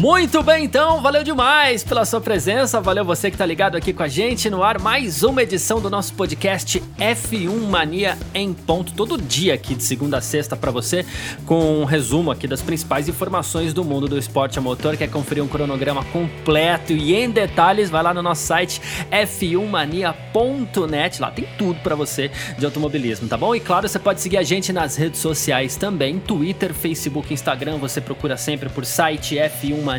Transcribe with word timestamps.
Muito 0.00 0.42
bem, 0.42 0.64
então, 0.64 1.00
valeu 1.02 1.22
demais 1.22 1.84
pela 1.84 2.06
sua 2.06 2.22
presença, 2.22 2.80
valeu 2.80 3.04
você 3.04 3.30
que 3.30 3.36
tá 3.36 3.44
ligado 3.44 3.76
aqui 3.76 3.92
com 3.92 4.02
a 4.02 4.08
gente 4.08 4.48
no 4.48 4.62
ar, 4.62 4.80
mais 4.80 5.22
uma 5.22 5.42
edição 5.42 5.78
do 5.78 5.90
nosso 5.90 6.14
podcast 6.14 6.82
F1 6.98 7.68
Mania 7.68 8.16
em 8.32 8.54
ponto, 8.54 8.94
todo 8.94 9.20
dia 9.20 9.52
aqui 9.52 9.74
de 9.74 9.82
segunda 9.82 10.16
a 10.16 10.22
sexta 10.22 10.56
para 10.56 10.70
você, 10.70 11.04
com 11.44 11.82
um 11.82 11.84
resumo 11.84 12.30
aqui 12.30 12.48
das 12.48 12.62
principais 12.62 13.10
informações 13.10 13.74
do 13.74 13.84
mundo 13.84 14.08
do 14.08 14.16
esporte 14.16 14.58
a 14.58 14.62
motor, 14.62 14.96
quer 14.96 15.10
conferir 15.10 15.44
um 15.44 15.48
cronograma 15.48 16.02
completo 16.06 16.94
e 16.94 17.14
em 17.14 17.28
detalhes, 17.28 17.90
vai 17.90 18.02
lá 18.02 18.14
no 18.14 18.22
nosso 18.22 18.46
site 18.46 18.80
f1mania.net, 19.10 21.20
lá 21.20 21.30
tem 21.30 21.46
tudo 21.58 21.78
para 21.80 21.94
você 21.94 22.30
de 22.56 22.64
automobilismo, 22.64 23.28
tá 23.28 23.36
bom? 23.36 23.54
E 23.54 23.60
claro, 23.60 23.86
você 23.86 23.98
pode 23.98 24.22
seguir 24.22 24.38
a 24.38 24.42
gente 24.42 24.72
nas 24.72 24.96
redes 24.96 25.20
sociais 25.20 25.76
também, 25.76 26.18
Twitter, 26.18 26.72
Facebook, 26.72 27.34
Instagram, 27.34 27.76
você 27.76 28.00
procura 28.00 28.38
sempre 28.38 28.70
por 28.70 28.86
site 28.86 29.34
F1 29.34 29.82
Mania. 29.82 29.89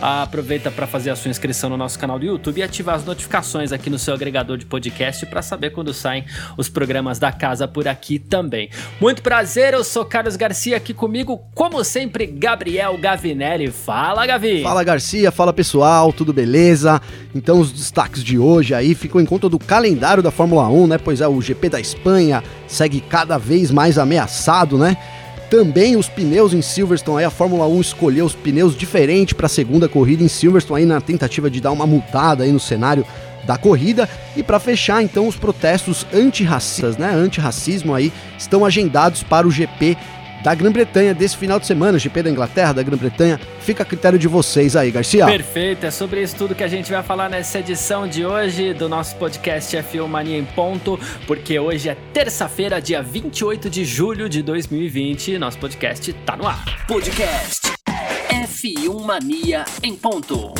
Aproveita 0.00 0.70
para 0.70 0.86
fazer 0.86 1.10
a 1.10 1.16
sua 1.16 1.30
inscrição 1.30 1.70
no 1.70 1.76
nosso 1.76 1.98
canal 1.98 2.18
do 2.18 2.24
YouTube 2.24 2.58
e 2.58 2.62
ativar 2.62 2.94
as 2.94 3.04
notificações 3.04 3.72
aqui 3.72 3.90
no 3.90 3.98
seu 3.98 4.14
agregador 4.14 4.56
de 4.56 4.66
podcast 4.66 5.24
para 5.26 5.42
saber 5.42 5.70
quando 5.70 5.92
saem 5.92 6.24
os 6.56 6.68
programas 6.68 7.18
da 7.18 7.32
casa 7.32 7.66
por 7.66 7.88
aqui 7.88 8.18
também. 8.18 8.70
Muito 9.00 9.22
prazer, 9.22 9.74
eu 9.74 9.84
sou 9.84 10.04
Carlos 10.04 10.36
Garcia 10.36 10.76
aqui 10.76 10.94
comigo, 10.94 11.40
como 11.54 11.82
sempre, 11.84 12.26
Gabriel 12.26 12.96
Gavinelli. 12.98 13.70
Fala, 13.70 14.26
Gavi! 14.26 14.62
Fala, 14.62 14.84
Garcia, 14.84 15.30
fala 15.30 15.52
pessoal, 15.52 16.12
tudo 16.12 16.32
beleza? 16.32 17.00
Então, 17.34 17.60
os 17.60 17.72
destaques 17.72 18.22
de 18.22 18.38
hoje 18.38 18.74
aí 18.74 18.94
ficam 18.94 19.20
em 19.20 19.26
conta 19.26 19.48
do 19.48 19.58
calendário 19.58 20.22
da 20.22 20.30
Fórmula 20.30 20.68
1, 20.68 20.86
né? 20.86 20.98
Pois 20.98 21.20
é, 21.20 21.28
o 21.28 21.40
GP 21.40 21.68
da 21.68 21.80
Espanha 21.80 22.42
segue 22.66 23.00
cada 23.00 23.38
vez 23.38 23.70
mais 23.70 23.98
ameaçado, 23.98 24.78
né? 24.78 24.96
Também 25.48 25.96
os 25.96 26.08
pneus 26.08 26.52
em 26.52 26.60
Silverstone, 26.60 27.20
aí 27.20 27.24
a 27.24 27.30
Fórmula 27.30 27.66
1 27.68 27.80
escolheu 27.80 28.26
os 28.26 28.34
pneus 28.34 28.76
diferentes 28.76 29.32
para 29.32 29.46
a 29.46 29.48
segunda 29.48 29.88
corrida 29.88 30.24
em 30.24 30.28
Silverstone, 30.28 30.80
aí 30.80 30.86
na 30.86 31.00
tentativa 31.00 31.48
de 31.48 31.60
dar 31.60 31.70
uma 31.70 31.86
multada 31.86 32.42
aí 32.42 32.50
no 32.50 32.58
cenário 32.58 33.06
da 33.44 33.56
corrida. 33.56 34.08
E 34.36 34.42
para 34.42 34.58
fechar, 34.58 35.02
então, 35.02 35.28
os 35.28 35.36
protestos 35.36 36.04
antirracistas, 36.12 36.96
né, 36.96 37.14
antirracismo 37.14 37.94
aí, 37.94 38.12
estão 38.36 38.64
agendados 38.64 39.22
para 39.22 39.46
o 39.46 39.50
GP 39.50 39.96
da 40.46 40.54
Grã-Bretanha 40.54 41.12
desse 41.12 41.36
final 41.36 41.58
de 41.58 41.66
semana, 41.66 41.98
GP 41.98 42.22
da 42.22 42.30
Inglaterra, 42.30 42.74
da 42.74 42.80
Grã-Bretanha. 42.80 43.40
Fica 43.58 43.82
a 43.82 43.86
critério 43.86 44.16
de 44.16 44.28
vocês 44.28 44.76
aí, 44.76 44.92
Garcia. 44.92 45.26
Perfeito, 45.26 45.84
é 45.84 45.90
sobre 45.90 46.22
isso 46.22 46.36
tudo 46.36 46.54
que 46.54 46.62
a 46.62 46.68
gente 46.68 46.88
vai 46.88 47.02
falar 47.02 47.28
nessa 47.28 47.58
edição 47.58 48.06
de 48.06 48.24
hoje 48.24 48.72
do 48.72 48.88
nosso 48.88 49.16
podcast 49.16 49.76
F1 49.76 50.06
Mania 50.06 50.38
em 50.38 50.44
Ponto, 50.44 51.00
porque 51.26 51.58
hoje 51.58 51.88
é 51.88 51.96
terça-feira, 52.12 52.80
dia 52.80 53.02
28 53.02 53.68
de 53.68 53.84
julho 53.84 54.28
de 54.28 54.40
2020. 54.40 55.36
Nosso 55.36 55.58
podcast 55.58 56.12
tá 56.24 56.36
no 56.36 56.46
ar. 56.46 56.86
Podcast 56.86 57.62
F1 58.30 59.04
Mania 59.04 59.64
em 59.82 59.96
Ponto. 59.96 60.54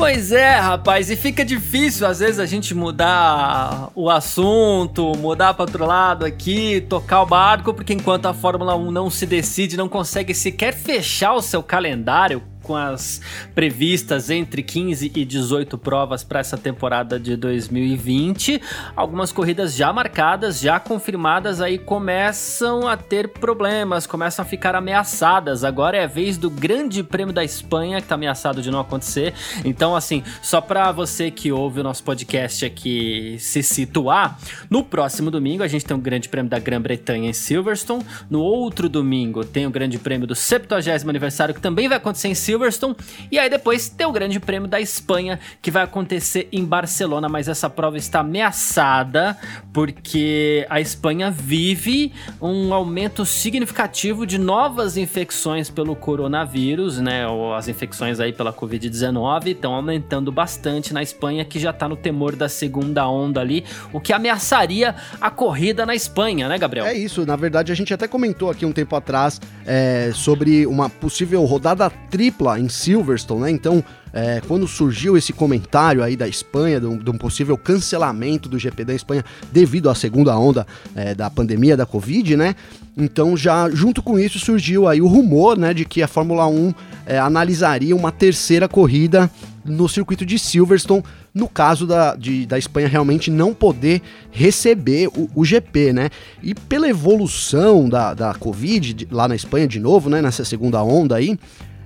Pois 0.00 0.32
é, 0.32 0.54
rapaz, 0.54 1.10
e 1.10 1.14
fica 1.14 1.44
difícil 1.44 2.06
às 2.06 2.20
vezes 2.20 2.38
a 2.38 2.46
gente 2.46 2.74
mudar 2.74 3.90
o 3.94 4.08
assunto, 4.08 5.12
mudar 5.18 5.52
para 5.52 5.64
outro 5.64 5.84
lado 5.84 6.24
aqui, 6.24 6.80
tocar 6.88 7.20
o 7.20 7.26
barco, 7.26 7.74
porque 7.74 7.92
enquanto 7.92 8.24
a 8.24 8.32
Fórmula 8.32 8.74
1 8.74 8.90
não 8.90 9.10
se 9.10 9.26
decide, 9.26 9.76
não 9.76 9.90
consegue 9.90 10.32
sequer 10.32 10.72
fechar 10.72 11.34
o 11.34 11.42
seu 11.42 11.62
calendário, 11.62 12.42
com 12.70 12.76
as 12.76 13.20
previstas 13.52 14.30
entre 14.30 14.62
15 14.62 15.10
e 15.12 15.24
18 15.24 15.76
provas 15.76 16.22
para 16.22 16.38
essa 16.38 16.56
temporada 16.56 17.18
de 17.18 17.34
2020. 17.34 18.62
Algumas 18.94 19.32
corridas 19.32 19.74
já 19.74 19.92
marcadas, 19.92 20.60
já 20.60 20.78
confirmadas, 20.78 21.60
aí 21.60 21.78
começam 21.78 22.86
a 22.86 22.96
ter 22.96 23.26
problemas, 23.26 24.06
começam 24.06 24.44
a 24.44 24.46
ficar 24.46 24.76
ameaçadas. 24.76 25.64
Agora 25.64 25.96
é 25.96 26.04
a 26.04 26.06
vez 26.06 26.38
do 26.38 26.48
Grande 26.48 27.02
Prêmio 27.02 27.34
da 27.34 27.42
Espanha, 27.42 27.96
que 27.96 28.04
está 28.04 28.14
ameaçado 28.14 28.62
de 28.62 28.70
não 28.70 28.78
acontecer. 28.78 29.34
Então, 29.64 29.96
assim, 29.96 30.22
só 30.40 30.60
para 30.60 30.92
você 30.92 31.28
que 31.28 31.50
ouve 31.50 31.80
o 31.80 31.82
nosso 31.82 32.04
podcast 32.04 32.64
aqui 32.64 33.34
se 33.40 33.64
situar, 33.64 34.38
no 34.70 34.84
próximo 34.84 35.28
domingo 35.28 35.64
a 35.64 35.68
gente 35.68 35.84
tem 35.84 35.96
o 35.96 36.00
Grande 36.00 36.28
Prêmio 36.28 36.48
da 36.48 36.60
Grã-Bretanha 36.60 37.30
em 37.30 37.32
Silverstone. 37.32 38.06
No 38.30 38.40
outro 38.40 38.88
domingo 38.88 39.44
tem 39.44 39.66
o 39.66 39.70
Grande 39.70 39.98
Prêmio 39.98 40.24
do 40.24 40.36
70 40.36 41.00
aniversário, 41.08 41.52
que 41.52 41.60
também 41.60 41.88
vai 41.88 41.96
acontecer 41.96 42.28
em 42.28 42.34
Silverstone. 42.34 42.59
Silverstone. 42.60 42.96
E 43.30 43.38
aí 43.38 43.48
depois 43.48 43.88
tem 43.88 44.06
o 44.06 44.12
Grande 44.12 44.38
Prêmio 44.38 44.68
da 44.68 44.80
Espanha, 44.80 45.40
que 45.62 45.70
vai 45.70 45.82
acontecer 45.82 46.48
em 46.52 46.64
Barcelona, 46.64 47.28
mas 47.28 47.48
essa 47.48 47.70
prova 47.70 47.96
está 47.96 48.20
ameaçada 48.20 49.36
porque 49.72 50.66
a 50.68 50.80
Espanha 50.80 51.30
vive 51.30 52.12
um 52.40 52.74
aumento 52.74 53.24
significativo 53.24 54.26
de 54.26 54.38
novas 54.38 54.96
infecções 54.96 55.70
pelo 55.70 55.96
coronavírus, 55.96 56.98
né? 56.98 57.26
Ou 57.26 57.54
as 57.54 57.68
infecções 57.68 58.20
aí 58.20 58.32
pela 58.32 58.52
Covid-19 58.52 59.48
estão 59.48 59.74
aumentando 59.74 60.30
bastante 60.30 60.92
na 60.92 61.02
Espanha, 61.02 61.44
que 61.44 61.58
já 61.58 61.70
está 61.70 61.88
no 61.88 61.96
temor 61.96 62.36
da 62.36 62.48
segunda 62.48 63.08
onda 63.08 63.40
ali, 63.40 63.64
o 63.92 64.00
que 64.00 64.12
ameaçaria 64.12 64.94
a 65.20 65.30
corrida 65.30 65.86
na 65.86 65.94
Espanha, 65.94 66.48
né, 66.48 66.58
Gabriel? 66.58 66.86
É 66.86 66.94
isso, 66.94 67.24
na 67.24 67.36
verdade 67.36 67.72
a 67.72 67.74
gente 67.74 67.94
até 67.94 68.06
comentou 68.06 68.50
aqui 68.50 68.66
um 68.66 68.72
tempo 68.72 68.94
atrás 68.94 69.40
é, 69.66 70.10
sobre 70.14 70.66
uma 70.66 70.90
possível 70.90 71.44
rodada 71.44 71.88
tripla 72.10 72.49
em 72.58 72.68
Silverstone, 72.68 73.42
né? 73.42 73.50
Então, 73.50 73.84
é, 74.12 74.40
quando 74.46 74.66
surgiu 74.66 75.16
esse 75.16 75.32
comentário 75.32 76.02
aí 76.02 76.16
da 76.16 76.26
Espanha, 76.26 76.80
de 76.80 76.86
um, 76.86 76.98
de 76.98 77.10
um, 77.10 77.16
possível 77.16 77.56
cancelamento 77.56 78.48
do 78.48 78.58
GP 78.58 78.84
da 78.84 78.94
Espanha 78.94 79.24
devido 79.52 79.88
à 79.88 79.94
segunda 79.94 80.36
onda 80.36 80.66
é, 80.94 81.14
da 81.14 81.30
pandemia 81.30 81.76
da 81.76 81.86
Covid, 81.86 82.36
né? 82.36 82.56
Então, 82.96 83.36
já 83.36 83.70
junto 83.70 84.02
com 84.02 84.18
isso 84.18 84.38
surgiu 84.38 84.88
aí 84.88 85.00
o 85.00 85.06
rumor, 85.06 85.56
né, 85.56 85.72
de 85.72 85.84
que 85.84 86.02
a 86.02 86.08
Fórmula 86.08 86.46
1 86.46 86.74
é, 87.06 87.18
analisaria 87.18 87.94
uma 87.94 88.10
terceira 88.10 88.68
corrida 88.68 89.30
no 89.64 89.88
circuito 89.88 90.26
de 90.26 90.38
Silverstone, 90.38 91.04
no 91.32 91.48
caso 91.48 91.86
da, 91.86 92.16
de, 92.16 92.46
da 92.46 92.58
Espanha 92.58 92.88
realmente 92.88 93.30
não 93.30 93.54
poder 93.54 94.02
receber 94.30 95.08
o, 95.08 95.28
o 95.34 95.44
GP, 95.44 95.92
né? 95.92 96.10
E 96.42 96.54
pela 96.54 96.88
evolução 96.88 97.88
da, 97.88 98.14
da 98.14 98.34
Covid 98.34 98.92
de, 98.92 99.08
lá 99.10 99.28
na 99.28 99.36
Espanha 99.36 99.68
de 99.68 99.78
novo, 99.78 100.10
né, 100.10 100.20
nessa 100.20 100.44
segunda 100.44 100.82
onda 100.82 101.16
aí, 101.16 101.38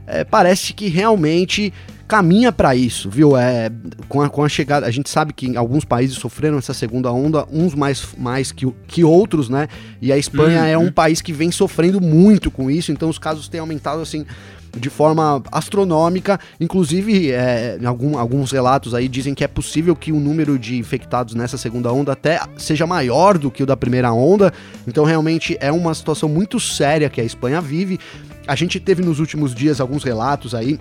é, 0.06 0.24
parece 0.24 0.72
que 0.72 0.88
realmente 0.88 1.72
caminha 2.06 2.52
para 2.52 2.76
isso, 2.76 3.08
viu? 3.08 3.36
É, 3.36 3.70
com, 4.08 4.20
a, 4.20 4.28
com 4.28 4.44
a 4.44 4.48
chegada, 4.48 4.86
a 4.86 4.90
gente 4.90 5.08
sabe 5.08 5.32
que 5.32 5.56
alguns 5.56 5.84
países 5.84 6.16
sofreram 6.16 6.58
essa 6.58 6.74
segunda 6.74 7.10
onda, 7.10 7.46
uns 7.50 7.74
mais, 7.74 8.06
mais 8.16 8.52
que, 8.52 8.70
que 8.86 9.02
outros, 9.02 9.48
né? 9.48 9.68
E 10.00 10.12
a 10.12 10.18
Espanha 10.18 10.60
uhum. 10.60 10.66
é 10.66 10.78
um 10.78 10.92
país 10.92 11.20
que 11.20 11.32
vem 11.32 11.50
sofrendo 11.50 12.00
muito 12.00 12.50
com 12.50 12.70
isso, 12.70 12.92
então 12.92 13.08
os 13.08 13.18
casos 13.18 13.48
têm 13.48 13.60
aumentado 13.60 14.00
assim 14.00 14.24
de 14.78 14.90
forma 14.90 15.42
astronômica. 15.50 16.38
Inclusive, 16.60 17.30
é, 17.30 17.78
algum, 17.84 18.18
alguns 18.18 18.50
relatos 18.50 18.94
aí 18.94 19.08
dizem 19.08 19.34
que 19.34 19.44
é 19.44 19.48
possível 19.48 19.94
que 19.94 20.12
o 20.12 20.20
número 20.20 20.58
de 20.58 20.76
infectados 20.76 21.34
nessa 21.34 21.56
segunda 21.56 21.92
onda 21.92 22.12
até 22.12 22.40
seja 22.56 22.86
maior 22.86 23.38
do 23.38 23.50
que 23.50 23.62
o 23.62 23.66
da 23.66 23.76
primeira 23.76 24.12
onda. 24.12 24.52
Então, 24.86 25.04
realmente 25.04 25.56
é 25.60 25.70
uma 25.70 25.94
situação 25.94 26.28
muito 26.28 26.58
séria 26.58 27.08
que 27.08 27.20
a 27.20 27.24
Espanha 27.24 27.60
vive. 27.60 27.98
A 28.46 28.54
gente 28.54 28.78
teve 28.78 29.02
nos 29.02 29.20
últimos 29.20 29.54
dias 29.54 29.80
alguns 29.80 30.04
relatos 30.04 30.54
aí 30.54 30.78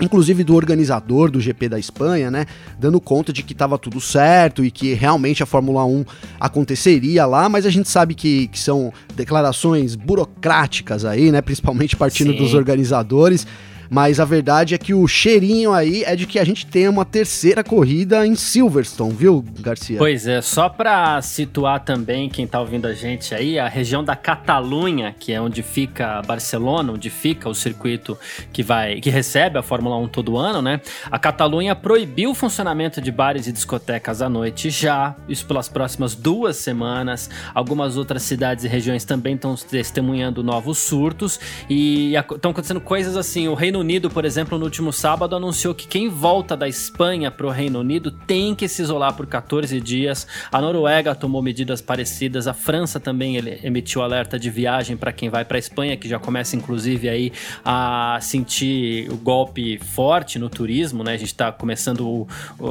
inclusive 0.00 0.44
do 0.44 0.54
organizador 0.54 1.30
do 1.30 1.40
GP 1.40 1.68
da 1.68 1.78
Espanha, 1.78 2.30
né, 2.30 2.46
dando 2.78 3.00
conta 3.00 3.32
de 3.32 3.42
que 3.42 3.52
estava 3.52 3.78
tudo 3.78 4.00
certo 4.00 4.64
e 4.64 4.70
que 4.70 4.94
realmente 4.94 5.42
a 5.42 5.46
Fórmula 5.46 5.84
1 5.84 6.04
aconteceria 6.38 7.26
lá, 7.26 7.48
mas 7.48 7.66
a 7.66 7.70
gente 7.70 7.88
sabe 7.88 8.14
que, 8.14 8.48
que 8.48 8.58
são 8.58 8.92
declarações 9.14 9.94
burocráticas 9.94 11.04
aí, 11.04 11.32
né, 11.32 11.40
principalmente 11.40 11.96
partindo 11.96 12.32
Sim. 12.32 12.38
dos 12.38 12.54
organizadores. 12.54 13.46
Mas 13.90 14.20
a 14.20 14.24
verdade 14.24 14.74
é 14.74 14.78
que 14.78 14.92
o 14.92 15.06
cheirinho 15.06 15.72
aí 15.72 16.04
é 16.04 16.14
de 16.14 16.26
que 16.26 16.38
a 16.38 16.44
gente 16.44 16.66
tem 16.66 16.88
uma 16.88 17.04
terceira 17.04 17.64
corrida 17.64 18.26
em 18.26 18.34
Silverstone, 18.34 19.14
viu, 19.14 19.44
Garcia? 19.60 19.98
Pois 19.98 20.26
é, 20.26 20.40
só 20.42 20.68
para 20.68 21.20
situar 21.22 21.84
também 21.84 22.28
quem 22.28 22.46
tá 22.46 22.60
ouvindo 22.60 22.86
a 22.86 22.92
gente 22.92 23.34
aí, 23.34 23.58
a 23.58 23.68
região 23.68 24.04
da 24.04 24.14
Catalunha, 24.14 25.14
que 25.18 25.32
é 25.32 25.40
onde 25.40 25.62
fica 25.62 26.20
Barcelona, 26.22 26.92
onde 26.92 27.10
fica 27.10 27.48
o 27.48 27.54
circuito 27.54 28.16
que 28.52 28.62
vai 28.62 29.00
que 29.00 29.10
recebe 29.10 29.58
a 29.58 29.62
Fórmula 29.62 29.96
1 29.96 30.08
todo 30.08 30.36
ano, 30.36 30.60
né? 30.60 30.80
A 31.10 31.18
Catalunha 31.18 31.74
proibiu 31.74 32.30
o 32.30 32.34
funcionamento 32.34 33.00
de 33.00 33.10
bares 33.10 33.46
e 33.46 33.52
discotecas 33.52 34.20
à 34.20 34.28
noite 34.28 34.70
já, 34.70 35.16
isso 35.28 35.46
pelas 35.46 35.68
próximas 35.68 36.14
duas 36.14 36.56
semanas. 36.56 37.30
Algumas 37.54 37.96
outras 37.96 38.22
cidades 38.22 38.64
e 38.64 38.68
regiões 38.68 39.04
também 39.04 39.34
estão 39.34 39.54
testemunhando 39.54 40.42
novos 40.42 40.78
surtos 40.78 41.40
e 41.68 42.14
estão 42.14 42.50
acontecendo 42.50 42.80
coisas 42.80 43.16
assim, 43.16 43.48
o 43.48 43.54
Reino 43.54 43.77
Reino 43.78 43.80
Unido, 43.80 44.10
por 44.10 44.24
exemplo, 44.24 44.58
no 44.58 44.64
último 44.64 44.92
sábado 44.92 45.36
anunciou 45.36 45.74
que 45.74 45.86
quem 45.86 46.08
volta 46.08 46.56
da 46.56 46.66
Espanha 46.66 47.30
para 47.30 47.46
o 47.46 47.50
Reino 47.50 47.78
Unido 47.78 48.10
tem 48.10 48.54
que 48.54 48.66
se 48.66 48.82
isolar 48.82 49.14
por 49.14 49.26
14 49.26 49.80
dias. 49.80 50.26
A 50.50 50.60
Noruega 50.60 51.14
tomou 51.14 51.40
medidas 51.40 51.80
parecidas, 51.80 52.48
a 52.48 52.54
França 52.54 52.98
também 52.98 53.36
emitiu 53.62 54.02
alerta 54.02 54.38
de 54.38 54.50
viagem 54.50 54.96
para 54.96 55.12
quem 55.12 55.28
vai 55.28 55.44
para 55.44 55.58
a 55.58 55.60
Espanha, 55.60 55.96
que 55.96 56.08
já 56.08 56.18
começa 56.18 56.56
inclusive 56.56 57.08
aí 57.08 57.32
a 57.64 58.18
sentir 58.20 59.10
o 59.12 59.16
golpe 59.16 59.78
forte 59.78 60.38
no 60.38 60.48
turismo, 60.48 61.04
né? 61.04 61.12
A 61.12 61.16
gente 61.16 61.28
está 61.28 61.52
começando, 61.52 62.00
o, 62.00 62.26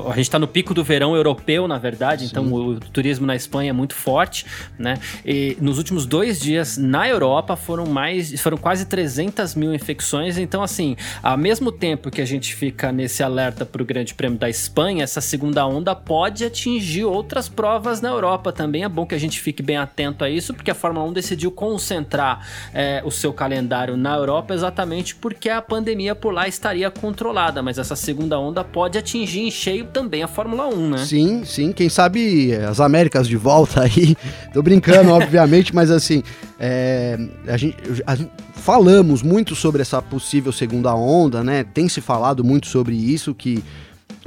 a 0.08 0.16
gente 0.16 0.24
está 0.24 0.40
no 0.40 0.48
pico 0.48 0.74
do 0.74 0.84
verão 0.84 1.16
europeu, 1.16 1.68
na 1.68 1.78
verdade, 1.78 2.24
Sim. 2.24 2.32
então 2.32 2.52
o, 2.52 2.72
o 2.72 2.80
turismo 2.80 3.26
na 3.26 3.36
Espanha 3.36 3.70
é 3.70 3.74
muito 3.74 3.96
forte, 3.96 4.46
né? 4.78 4.96
E 5.26 5.58
nos 5.62 5.78
últimos 5.78 6.06
dois 6.06 6.40
dias 6.40 6.78
na 6.78 7.08
Europa 7.08 7.56
foram 7.56 7.86
mais, 7.86 8.40
foram 8.42 8.58
quase 8.58 8.86
300 8.86 9.56
mil 9.56 9.74
infecções. 9.74 10.38
Então, 10.38 10.62
assim, 10.62 10.97
ao 11.22 11.38
mesmo 11.38 11.72
tempo 11.72 12.10
que 12.10 12.22
a 12.22 12.26
gente 12.26 12.56
fica 12.56 12.92
nesse 12.92 13.24
alerta 13.24 13.66
para 13.66 13.82
o 13.82 13.86
Grande 13.86 14.14
Prêmio 14.14 14.38
da 14.38 14.50
Espanha, 14.50 15.04
essa 15.04 15.22
segunda 15.22 15.66
onda 15.66 15.96
pode 15.96 16.46
atingir 16.46 17.06
outras 17.06 17.50
provas 17.50 18.02
na 18.02 18.10
Europa 18.10 18.52
também. 18.52 18.84
É 18.84 18.90
bom 18.90 19.06
que 19.06 19.16
a 19.16 19.20
gente 19.20 19.40
fique 19.40 19.62
bem 19.64 19.78
atento 19.78 20.24
a 20.24 20.30
isso, 20.30 20.54
porque 20.54 20.72
a 20.72 20.76
Fórmula 20.76 21.06
1 21.08 21.14
decidiu 21.14 21.52
concentrar 21.52 22.48
é, 22.74 23.02
o 23.06 23.12
seu 23.12 23.34
calendário 23.34 23.98
na 23.98 24.16
Europa 24.16 24.54
exatamente 24.54 25.16
porque 25.16 25.50
a 25.50 25.62
pandemia 25.62 26.16
por 26.16 26.34
lá 26.34 26.48
estaria 26.48 26.90
controlada. 26.90 27.62
Mas 27.62 27.78
essa 27.78 27.96
segunda 27.96 28.40
onda 28.40 28.64
pode 28.64 28.98
atingir 28.98 29.42
em 29.42 29.52
cheio 29.52 29.86
também 29.86 30.24
a 30.24 30.28
Fórmula 30.28 30.68
1, 30.68 30.90
né? 30.90 30.98
Sim, 31.00 31.44
sim. 31.46 31.72
Quem 31.72 31.90
sabe 31.90 32.54
as 32.56 32.80
Américas 32.80 33.28
de 33.28 33.38
volta 33.38 33.82
aí. 33.82 34.16
Tô 34.54 34.62
brincando, 34.62 35.12
obviamente, 35.12 35.74
mas 35.74 35.92
assim, 35.92 36.24
é, 36.60 37.18
a 37.48 37.58
gente, 37.58 37.78
a 38.06 38.16
gente, 38.16 38.32
falamos 38.68 39.24
muito 39.24 39.56
sobre 39.56 39.82
essa 39.82 40.02
possível 40.02 40.52
segunda 40.52 40.94
onda, 40.94 41.42
né? 41.42 41.64
Tem 41.64 41.88
se 41.88 42.02
falado 42.02 42.44
muito 42.44 42.68
sobre 42.68 42.94
isso, 42.94 43.34
que 43.34 43.64